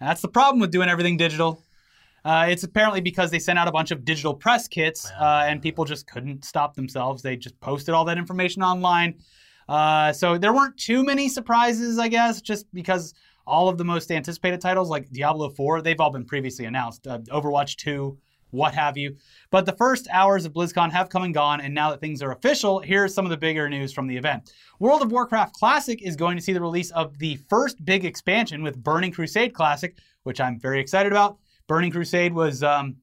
That's 0.00 0.22
the 0.22 0.28
problem 0.28 0.60
with 0.60 0.70
doing 0.70 0.88
everything 0.88 1.16
digital 1.16 1.62
uh, 2.28 2.44
it's 2.46 2.62
apparently 2.62 3.00
because 3.00 3.30
they 3.30 3.38
sent 3.38 3.58
out 3.58 3.66
a 3.68 3.72
bunch 3.72 3.90
of 3.90 4.04
digital 4.04 4.34
press 4.34 4.68
kits 4.68 5.10
uh, 5.18 5.46
and 5.48 5.62
people 5.62 5.86
just 5.86 6.06
couldn't 6.06 6.44
stop 6.44 6.74
themselves. 6.74 7.22
They 7.22 7.36
just 7.36 7.58
posted 7.60 7.94
all 7.94 8.04
that 8.04 8.18
information 8.18 8.62
online. 8.62 9.14
Uh, 9.66 10.12
so 10.12 10.36
there 10.36 10.52
weren't 10.52 10.76
too 10.76 11.02
many 11.02 11.30
surprises, 11.30 11.98
I 11.98 12.08
guess, 12.08 12.42
just 12.42 12.66
because 12.74 13.14
all 13.46 13.70
of 13.70 13.78
the 13.78 13.84
most 13.84 14.10
anticipated 14.10 14.60
titles 14.60 14.90
like 14.90 15.10
Diablo 15.10 15.48
4, 15.48 15.80
they've 15.80 15.98
all 15.98 16.10
been 16.10 16.26
previously 16.26 16.66
announced. 16.66 17.06
Uh, 17.06 17.20
Overwatch 17.30 17.76
2, 17.76 18.18
what 18.50 18.74
have 18.74 18.98
you. 18.98 19.16
But 19.50 19.64
the 19.64 19.72
first 19.72 20.06
hours 20.12 20.44
of 20.44 20.52
BlizzCon 20.52 20.92
have 20.92 21.08
come 21.08 21.22
and 21.22 21.32
gone, 21.32 21.62
and 21.62 21.74
now 21.74 21.90
that 21.92 22.00
things 22.02 22.20
are 22.20 22.32
official, 22.32 22.78
here's 22.78 23.14
some 23.14 23.24
of 23.24 23.30
the 23.30 23.38
bigger 23.38 23.70
news 23.70 23.90
from 23.90 24.06
the 24.06 24.18
event. 24.18 24.52
World 24.80 25.00
of 25.00 25.10
Warcraft 25.10 25.54
Classic 25.54 26.02
is 26.02 26.14
going 26.14 26.36
to 26.36 26.42
see 26.42 26.52
the 26.52 26.60
release 26.60 26.90
of 26.90 27.18
the 27.20 27.36
first 27.48 27.82
big 27.86 28.04
expansion 28.04 28.62
with 28.62 28.82
Burning 28.84 29.12
Crusade 29.12 29.54
Classic, 29.54 29.96
which 30.24 30.42
I'm 30.42 30.60
very 30.60 30.78
excited 30.78 31.10
about. 31.10 31.38
Burning 31.68 31.92
Crusade 31.92 32.32
was 32.32 32.62
um, 32.62 32.96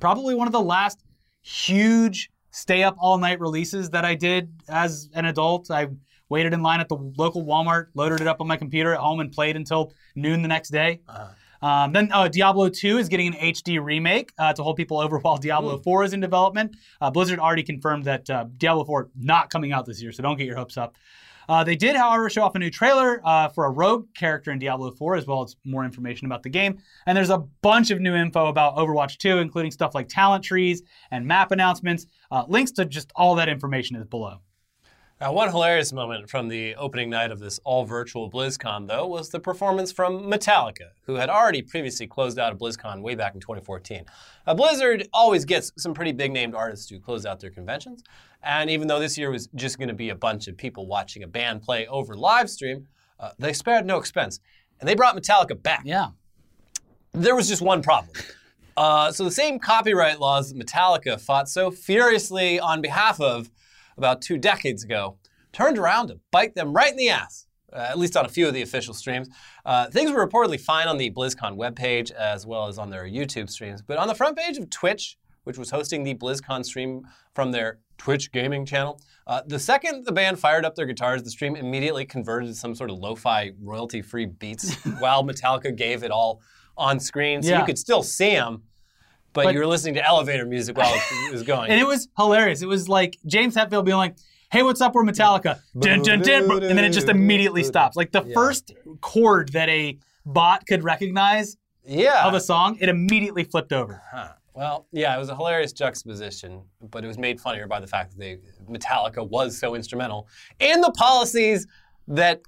probably 0.00 0.34
one 0.34 0.48
of 0.48 0.52
the 0.52 0.60
last 0.60 1.04
huge 1.42 2.30
stay 2.50 2.82
up 2.82 2.96
all 2.98 3.18
night 3.18 3.38
releases 3.38 3.90
that 3.90 4.04
I 4.04 4.14
did 4.14 4.50
as 4.68 5.10
an 5.14 5.26
adult. 5.26 5.70
I 5.70 5.88
waited 6.28 6.54
in 6.54 6.62
line 6.62 6.80
at 6.80 6.88
the 6.88 6.96
local 6.96 7.44
Walmart, 7.44 7.88
loaded 7.94 8.20
it 8.22 8.26
up 8.26 8.40
on 8.40 8.48
my 8.48 8.56
computer 8.56 8.92
at 8.94 8.98
home, 8.98 9.20
and 9.20 9.30
played 9.30 9.54
until 9.54 9.92
noon 10.14 10.42
the 10.42 10.48
next 10.48 10.70
day. 10.70 11.00
Uh-huh. 11.06 11.28
Um, 11.62 11.92
then 11.92 12.10
uh, 12.12 12.28
Diablo 12.28 12.68
2 12.68 12.98
is 12.98 13.08
getting 13.08 13.28
an 13.28 13.34
HD 13.34 13.82
remake 13.82 14.32
uh, 14.38 14.52
to 14.52 14.62
hold 14.62 14.76
people 14.76 14.98
over 15.02 15.18
while 15.18 15.36
Diablo 15.36 15.78
4 15.78 16.04
is 16.04 16.12
in 16.12 16.20
development. 16.20 16.76
Uh, 17.00 17.10
Blizzard 17.10 17.38
already 17.38 17.62
confirmed 17.62 18.04
that 18.04 18.28
uh, 18.30 18.46
Diablo 18.56 18.84
4 18.84 19.10
not 19.16 19.50
coming 19.50 19.72
out 19.72 19.84
this 19.86 20.02
year, 20.02 20.12
so 20.12 20.22
don't 20.22 20.36
get 20.36 20.46
your 20.46 20.56
hopes 20.56 20.76
up. 20.76 20.96
Uh, 21.48 21.64
they 21.64 21.76
did, 21.76 21.96
however, 21.96 22.28
show 22.30 22.42
off 22.42 22.54
a 22.54 22.58
new 22.58 22.70
trailer 22.70 23.20
uh, 23.24 23.48
for 23.48 23.66
a 23.66 23.70
rogue 23.70 24.06
character 24.14 24.50
in 24.50 24.58
Diablo 24.58 24.90
4, 24.90 25.16
as 25.16 25.26
well 25.26 25.42
as 25.42 25.56
more 25.64 25.84
information 25.84 26.26
about 26.26 26.42
the 26.42 26.48
game. 26.50 26.78
And 27.06 27.16
there's 27.16 27.30
a 27.30 27.38
bunch 27.62 27.90
of 27.90 28.00
new 28.00 28.14
info 28.14 28.46
about 28.46 28.76
Overwatch 28.76 29.18
2, 29.18 29.38
including 29.38 29.70
stuff 29.70 29.94
like 29.94 30.08
talent 30.08 30.44
trees 30.44 30.82
and 31.10 31.26
map 31.26 31.52
announcements. 31.52 32.06
Uh, 32.30 32.44
links 32.48 32.72
to 32.72 32.84
just 32.84 33.12
all 33.14 33.34
that 33.36 33.48
information 33.48 33.96
is 33.96 34.04
below. 34.06 34.40
Now, 35.18 35.32
one 35.32 35.48
hilarious 35.48 35.94
moment 35.94 36.28
from 36.28 36.48
the 36.48 36.74
opening 36.74 37.08
night 37.08 37.30
of 37.30 37.38
this 37.38 37.58
all 37.64 37.86
virtual 37.86 38.30
BlizzCon, 38.30 38.86
though, 38.86 39.06
was 39.06 39.30
the 39.30 39.40
performance 39.40 39.90
from 39.90 40.24
Metallica, 40.24 40.90
who 41.06 41.14
had 41.14 41.30
already 41.30 41.62
previously 41.62 42.06
closed 42.06 42.38
out 42.38 42.52
a 42.52 42.54
BlizzCon 42.56 43.00
way 43.00 43.14
back 43.14 43.34
in 43.34 43.40
2014. 43.40 44.04
Now, 44.46 44.52
Blizzard 44.52 45.08
always 45.14 45.46
gets 45.46 45.72
some 45.78 45.94
pretty 45.94 46.12
big 46.12 46.32
named 46.32 46.54
artists 46.54 46.86
to 46.88 46.98
close 46.98 47.24
out 47.24 47.40
their 47.40 47.48
conventions, 47.48 48.02
and 48.42 48.68
even 48.68 48.88
though 48.88 49.00
this 49.00 49.16
year 49.16 49.30
was 49.30 49.48
just 49.54 49.78
going 49.78 49.88
to 49.88 49.94
be 49.94 50.10
a 50.10 50.14
bunch 50.14 50.48
of 50.48 50.56
people 50.58 50.86
watching 50.86 51.22
a 51.22 51.26
band 51.26 51.62
play 51.62 51.86
over 51.86 52.14
live 52.14 52.50
stream, 52.50 52.86
uh, 53.18 53.30
they 53.38 53.54
spared 53.54 53.86
no 53.86 53.96
expense. 53.96 54.40
And 54.80 54.88
they 54.88 54.94
brought 54.94 55.16
Metallica 55.16 55.60
back. 55.60 55.80
Yeah. 55.86 56.08
There 57.12 57.34
was 57.34 57.48
just 57.48 57.62
one 57.62 57.80
problem. 57.80 58.12
Uh, 58.76 59.10
so, 59.10 59.24
the 59.24 59.30
same 59.30 59.58
copyright 59.58 60.20
laws 60.20 60.52
that 60.52 60.62
Metallica 60.62 61.18
fought 61.18 61.48
so 61.48 61.70
furiously 61.70 62.60
on 62.60 62.82
behalf 62.82 63.18
of 63.18 63.50
about 63.96 64.22
two 64.22 64.38
decades 64.38 64.84
ago 64.84 65.16
turned 65.52 65.78
around 65.78 66.08
to 66.08 66.18
bite 66.30 66.54
them 66.54 66.72
right 66.72 66.90
in 66.90 66.96
the 66.96 67.08
ass, 67.08 67.46
uh, 67.72 67.86
at 67.88 67.98
least 67.98 68.16
on 68.16 68.24
a 68.24 68.28
few 68.28 68.46
of 68.46 68.54
the 68.54 68.62
official 68.62 68.92
streams. 68.94 69.28
Uh, 69.64 69.86
things 69.88 70.10
were 70.10 70.26
reportedly 70.26 70.60
fine 70.60 70.86
on 70.88 70.98
the 70.98 71.10
BlizzCon 71.10 71.56
webpage 71.56 72.10
as 72.12 72.46
well 72.46 72.66
as 72.66 72.78
on 72.78 72.90
their 72.90 73.04
YouTube 73.04 73.48
streams, 73.48 73.80
but 73.82 73.96
on 73.98 74.08
the 74.08 74.14
front 74.14 74.36
page 74.36 74.58
of 74.58 74.68
Twitch, 74.70 75.16
which 75.44 75.56
was 75.58 75.70
hosting 75.70 76.02
the 76.02 76.14
BlizzCon 76.14 76.64
stream 76.64 77.02
from 77.34 77.52
their 77.52 77.78
Twitch 77.98 78.30
gaming 78.32 78.66
channel, 78.66 79.00
uh, 79.26 79.40
the 79.46 79.58
second 79.58 80.04
the 80.04 80.12
band 80.12 80.38
fired 80.38 80.64
up 80.64 80.74
their 80.74 80.86
guitars, 80.86 81.22
the 81.22 81.30
stream 81.30 81.56
immediately 81.56 82.04
converted 82.04 82.48
to 82.48 82.54
some 82.54 82.74
sort 82.74 82.90
of 82.90 82.98
lo 82.98 83.14
fi 83.14 83.52
royalty 83.62 84.02
free 84.02 84.26
beats 84.26 84.74
while 84.98 85.24
Metallica 85.24 85.74
gave 85.74 86.02
it 86.02 86.10
all 86.10 86.40
on 86.76 87.00
screen. 87.00 87.42
So 87.42 87.50
Yeah. 87.50 87.60
you 87.60 87.64
could 87.66 87.78
still 87.78 88.02
see 88.02 88.30
them. 88.34 88.64
But, 89.36 89.44
But- 89.44 89.54
you 89.54 89.60
were 89.60 89.66
listening 89.66 89.94
to 89.94 90.04
elevator 90.04 90.46
music 90.46 90.76
while 90.78 90.92
it 90.94 91.30
was 91.32 91.42
going. 91.42 91.70
And 91.70 91.78
it 91.78 91.86
was 91.86 92.08
hilarious. 92.16 92.62
It 92.62 92.68
was 92.68 92.88
like 92.88 93.18
James 93.26 93.54
Hetfield 93.54 93.84
being 93.84 93.98
like, 93.98 94.16
hey, 94.50 94.62
what's 94.62 94.80
up? 94.80 94.94
We're 94.94 95.04
Metallica. 95.04 95.60
Dun, 95.78 96.00
dun, 96.02 96.22
dun, 96.22 96.50
and 96.50 96.78
then 96.78 96.84
it 96.84 96.90
just 96.92 97.10
immediately 97.10 97.62
stops. 97.62 97.96
Like 97.96 98.12
the 98.12 98.24
Yeah. 98.24 98.32
first 98.32 98.72
chord 99.02 99.52
that 99.52 99.68
a 99.68 99.98
bot 100.24 100.66
could 100.66 100.82
recognize 100.82 101.58
yeah. 101.84 102.26
of 102.26 102.32
a 102.32 102.40
song, 102.40 102.78
it 102.80 102.88
immediately 102.88 103.44
flipped 103.44 103.74
over. 103.74 104.02
Huh. 104.10 104.28
Well, 104.54 104.86
yeah, 104.90 105.14
it 105.14 105.18
was 105.18 105.28
a 105.28 105.36
hilarious 105.36 105.74
juxtaposition, 105.74 106.62
but 106.80 107.04
it 107.04 107.08
was 107.08 107.18
made 107.18 107.38
funnier 107.38 107.66
by 107.66 107.78
the 107.78 107.86
fact 107.86 108.12
that 108.12 108.18
they, 108.18 108.38
Metallica 108.66 109.28
was 109.28 109.58
so 109.58 109.74
instrumental 109.74 110.28
in 110.60 110.80
the 110.80 110.92
policies 110.92 111.66
that 112.08 112.40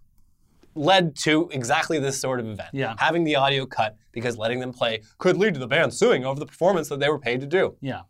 led 0.78 1.16
to 1.16 1.48
exactly 1.52 1.98
this 1.98 2.20
sort 2.20 2.40
of 2.40 2.46
event. 2.46 2.70
Yeah. 2.72 2.94
Having 2.98 3.24
the 3.24 3.36
audio 3.36 3.66
cut 3.66 3.96
because 4.12 4.36
letting 4.36 4.60
them 4.60 4.72
play 4.72 5.02
could 5.18 5.36
lead 5.36 5.54
to 5.54 5.60
the 5.60 5.66
band 5.66 5.92
suing 5.92 6.24
over 6.24 6.38
the 6.38 6.46
performance 6.46 6.88
that 6.88 7.00
they 7.00 7.08
were 7.08 7.18
paid 7.18 7.40
to 7.40 7.46
do. 7.46 7.76
Yeah. 7.80 8.02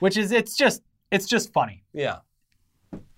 Which 0.00 0.16
is, 0.16 0.32
it's 0.32 0.56
just, 0.56 0.82
it's 1.10 1.26
just 1.26 1.52
funny. 1.52 1.84
Yeah. 1.92 2.18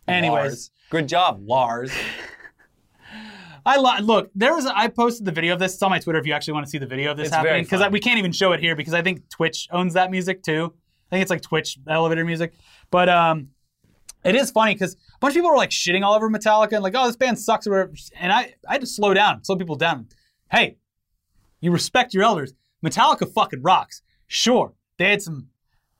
Anyways, 0.08 0.42
Lars. 0.42 0.70
Good 0.90 1.08
job, 1.08 1.40
Lars. 1.42 1.90
I 3.66 3.78
li- 3.78 4.04
look. 4.04 4.30
There 4.34 4.54
was 4.54 4.66
a, 4.66 4.78
I 4.78 4.86
posted 4.86 5.24
the 5.24 5.32
video 5.32 5.52
of 5.52 5.58
this. 5.58 5.74
It's 5.74 5.82
on 5.82 5.90
my 5.90 5.98
Twitter 5.98 6.20
if 6.20 6.26
you 6.26 6.32
actually 6.32 6.54
want 6.54 6.66
to 6.66 6.70
see 6.70 6.78
the 6.78 6.86
video 6.86 7.10
of 7.10 7.16
this 7.16 7.28
It's 7.28 7.36
happening 7.36 7.64
because 7.64 7.90
we 7.90 7.98
can't 7.98 8.18
even 8.18 8.30
show 8.30 8.52
it 8.52 8.60
here 8.60 8.76
because 8.76 8.94
I 8.94 9.02
think 9.02 9.28
Twitch 9.28 9.66
owns 9.72 9.94
that 9.94 10.12
music 10.12 10.44
too. 10.44 10.72
I 11.10 11.16
think 11.16 11.22
it's 11.22 11.30
like 11.30 11.42
Twitch 11.42 11.76
elevator 11.88 12.24
music, 12.24 12.54
but 12.90 13.08
um, 13.08 13.48
it 14.26 14.34
is 14.34 14.50
funny 14.50 14.74
because 14.74 14.94
a 14.94 15.18
bunch 15.20 15.32
of 15.32 15.36
people 15.36 15.50
were 15.50 15.56
like 15.56 15.70
shitting 15.70 16.02
all 16.02 16.14
over 16.14 16.28
Metallica 16.28 16.72
and 16.72 16.82
like, 16.82 16.94
oh, 16.96 17.06
this 17.06 17.16
band 17.16 17.38
sucks 17.38 17.66
or 17.66 17.70
whatever. 17.70 17.94
And 18.18 18.32
I 18.32 18.54
I 18.68 18.72
had 18.72 18.80
to 18.80 18.86
slow 18.86 19.14
down, 19.14 19.44
slow 19.44 19.56
people 19.56 19.76
down. 19.76 20.08
Hey, 20.50 20.76
you 21.60 21.70
respect 21.70 22.14
your 22.14 22.24
elders. 22.24 22.52
Metallica 22.84 23.30
fucking 23.32 23.62
rocks. 23.62 24.02
Sure, 24.26 24.74
they 24.98 25.10
had 25.10 25.22
some 25.22 25.48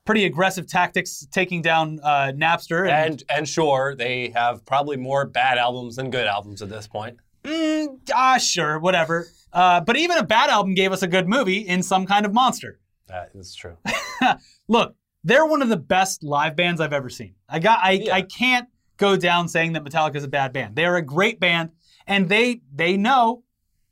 pretty 0.05 0.25
aggressive 0.25 0.67
tactics 0.67 1.27
taking 1.31 1.61
down 1.61 1.99
uh, 2.03 2.31
Napster 2.35 2.89
and 2.89 3.23
and 3.29 3.47
sure, 3.47 3.95
they 3.95 4.29
have 4.29 4.65
probably 4.65 4.97
more 4.97 5.25
bad 5.25 5.57
albums 5.57 5.95
than 5.95 6.09
good 6.09 6.27
albums 6.27 6.61
at 6.61 6.69
this 6.69 6.87
point. 6.87 7.17
Mm, 7.43 7.99
ah, 8.13 8.37
sure, 8.37 8.79
whatever. 8.79 9.27
Uh, 9.53 9.79
but 9.81 9.95
even 9.95 10.17
a 10.17 10.23
bad 10.23 10.49
album 10.49 10.73
gave 10.73 10.91
us 10.91 11.01
a 11.01 11.07
good 11.07 11.27
movie 11.27 11.59
in 11.59 11.81
some 11.81 12.05
kind 12.05 12.25
of 12.25 12.33
monster. 12.33 12.79
That 13.07 13.31
is 13.33 13.55
true. 13.55 13.77
Look, 14.67 14.95
they're 15.23 15.45
one 15.45 15.61
of 15.61 15.69
the 15.69 15.77
best 15.77 16.23
live 16.23 16.55
bands 16.55 16.79
I've 16.81 16.93
ever 16.93 17.09
seen. 17.09 17.35
I 17.49 17.59
got, 17.59 17.79
I, 17.83 17.91
Yeah. 17.91 18.15
I 18.15 18.21
can't 18.21 18.67
go 18.97 19.15
down 19.17 19.47
saying 19.47 19.73
that 19.73 19.83
Metallica 19.83 20.15
is 20.15 20.23
a 20.23 20.27
bad 20.29 20.53
band. 20.53 20.75
They 20.75 20.85
are 20.85 20.95
a 20.95 21.01
great 21.01 21.39
band, 21.39 21.71
and 22.05 22.29
they 22.29 22.61
they 22.73 22.97
know 22.97 23.43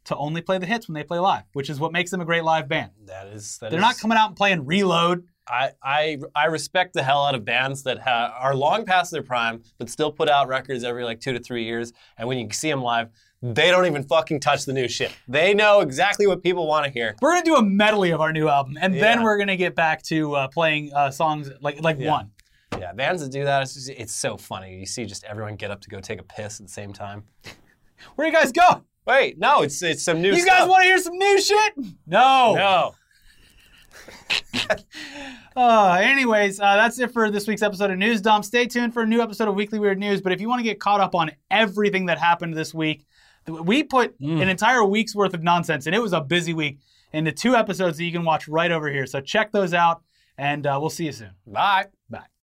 to 0.05 0.15
only 0.17 0.41
play 0.41 0.57
the 0.59 0.65
hits 0.67 0.87
when 0.87 0.93
they 0.93 1.03
play 1.03 1.17
live, 1.19 1.43
which 1.53 1.69
is 1.69 1.79
what 1.79 1.91
makes 1.91 2.11
them 2.11 2.21
a 2.21 2.25
great 2.25 2.43
live 2.43 2.67
band. 2.67 2.91
That 3.05 3.27
is 3.27 3.57
that 3.59 3.71
They're 3.71 3.79
is- 3.79 3.83
not 3.83 3.97
coming 3.97 4.17
out 4.17 4.27
and 4.29 4.35
playing 4.37 4.65
Reload. 4.65 5.25
I, 5.47 5.71
I 5.83 6.17
I 6.33 6.45
respect 6.45 6.93
the 6.95 7.03
hell 7.03 7.23
out 7.23 7.35
of 7.35 7.45
bands 7.45 7.83
that 7.83 7.99
ha- 7.99 8.35
are 8.39 8.55
long 8.55 8.83
past 8.85 9.11
their 9.11 9.21
prime, 9.21 9.61
but 9.77 9.89
still 9.91 10.11
put 10.11 10.27
out 10.27 10.47
records 10.47 10.83
every 10.83 11.03
like 11.03 11.19
two 11.21 11.33
to 11.33 11.39
three 11.39 11.65
years. 11.65 11.93
And 12.17 12.27
when 12.27 12.39
you 12.39 12.47
see 12.51 12.69
them 12.69 12.81
live, 12.81 13.09
they 13.53 13.69
don't 13.69 13.85
even 13.85 14.03
fucking 14.03 14.39
touch 14.39 14.65
the 14.65 14.73
new 14.73 14.87
shit. 14.87 15.11
They 15.27 15.53
know 15.53 15.81
exactly 15.81 16.25
what 16.25 16.41
people 16.41 16.67
want 16.67 16.85
to 16.85 16.91
hear. 16.91 17.15
We're 17.21 17.33
gonna 17.33 17.45
do 17.45 17.55
a 17.55 17.63
medley 17.63 18.11
of 18.11 18.21
our 18.21 18.33
new 18.33 18.47
album, 18.49 18.77
and 18.81 18.93
then 18.95 19.21
we're 19.23 19.37
gonna 19.37 19.55
get 19.57 19.75
back 19.75 20.01
to 20.03 20.33
uh, 20.35 20.47
playing 20.47 20.91
uh, 20.93 21.11
songs 21.11 21.51
like 21.61 21.81
like 21.81 21.97
Yeah. 21.99 22.11
one. 22.11 22.31
Yeah, 22.79 22.91
bands 22.91 23.21
that 23.21 23.31
do 23.31 23.45
that, 23.45 23.61
it's, 23.61 23.73
just, 23.75 23.89
it's 23.89 24.13
so 24.13 24.35
funny. 24.35 24.77
You 24.79 24.85
see 24.85 25.05
just 25.05 25.23
everyone 25.23 25.55
get 25.55 25.71
up 25.71 25.79
to 25.81 25.89
go 25.89 25.99
take 26.01 26.19
a 26.19 26.23
piss 26.23 26.59
at 26.59 26.65
the 26.67 26.71
same 26.71 26.91
time. 26.91 27.23
Where 28.15 28.27
you 28.27 28.33
guys 28.33 28.51
go? 28.51 28.83
Wait, 29.07 29.37
no, 29.37 29.61
it's 29.61 29.81
it's 29.83 30.03
some 30.03 30.21
new 30.21 30.33
You 30.33 30.39
stuff. 30.41 30.59
guys 30.59 30.67
want 30.67 30.81
to 30.81 30.87
hear 30.87 30.97
some 30.97 31.17
new 31.17 31.39
shit? 31.41 31.73
No. 32.07 32.55
No. 32.55 32.95
Uh, 35.57 35.97
anyways, 36.01 36.59
uh, 36.59 36.75
that's 36.75 36.99
it 36.99 37.11
for 37.13 37.31
this 37.31 37.47
week's 37.47 37.61
episode 37.61 37.89
of 37.89 37.97
News 37.97 38.19
Dump. 38.19 38.43
Stay 38.43 38.65
tuned 38.65 38.93
for 38.93 39.03
a 39.03 39.05
new 39.07 39.21
episode 39.21 39.47
of 39.47 39.55
Weekly 39.55 39.79
Weird 39.79 39.97
News. 39.97 40.19
But 40.19 40.33
if 40.33 40.41
you 40.41 40.49
want 40.49 40.59
to 40.59 40.63
get 40.63 40.81
caught 40.81 40.99
up 40.99 41.15
on 41.15 41.31
everything 41.49 42.07
that 42.07 42.19
happened 42.19 42.55
this 42.55 42.73
week, 42.73 43.05
we 43.47 43.83
put 43.83 44.19
Mm. 44.19 44.41
an 44.41 44.49
entire 44.49 44.83
week's 44.83 45.15
worth 45.15 45.33
of 45.33 45.43
nonsense, 45.43 45.85
and 45.85 45.95
it 45.95 46.01
was 46.01 46.13
a 46.13 46.21
busy 46.21 46.53
week, 46.53 46.79
into 47.13 47.31
two 47.31 47.55
episodes 47.55 47.97
that 47.97 48.03
you 48.03 48.11
can 48.11 48.23
watch 48.25 48.47
right 48.47 48.71
over 48.71 48.89
here. 48.91 49.05
So 49.05 49.21
check 49.21 49.51
those 49.51 49.73
out, 49.73 50.03
and 50.37 50.65
uh, 50.67 50.77
we'll 50.79 50.89
see 50.89 51.05
you 51.05 51.11
soon. 51.13 51.31
Bye. 51.47 51.85
Bye. 52.09 52.25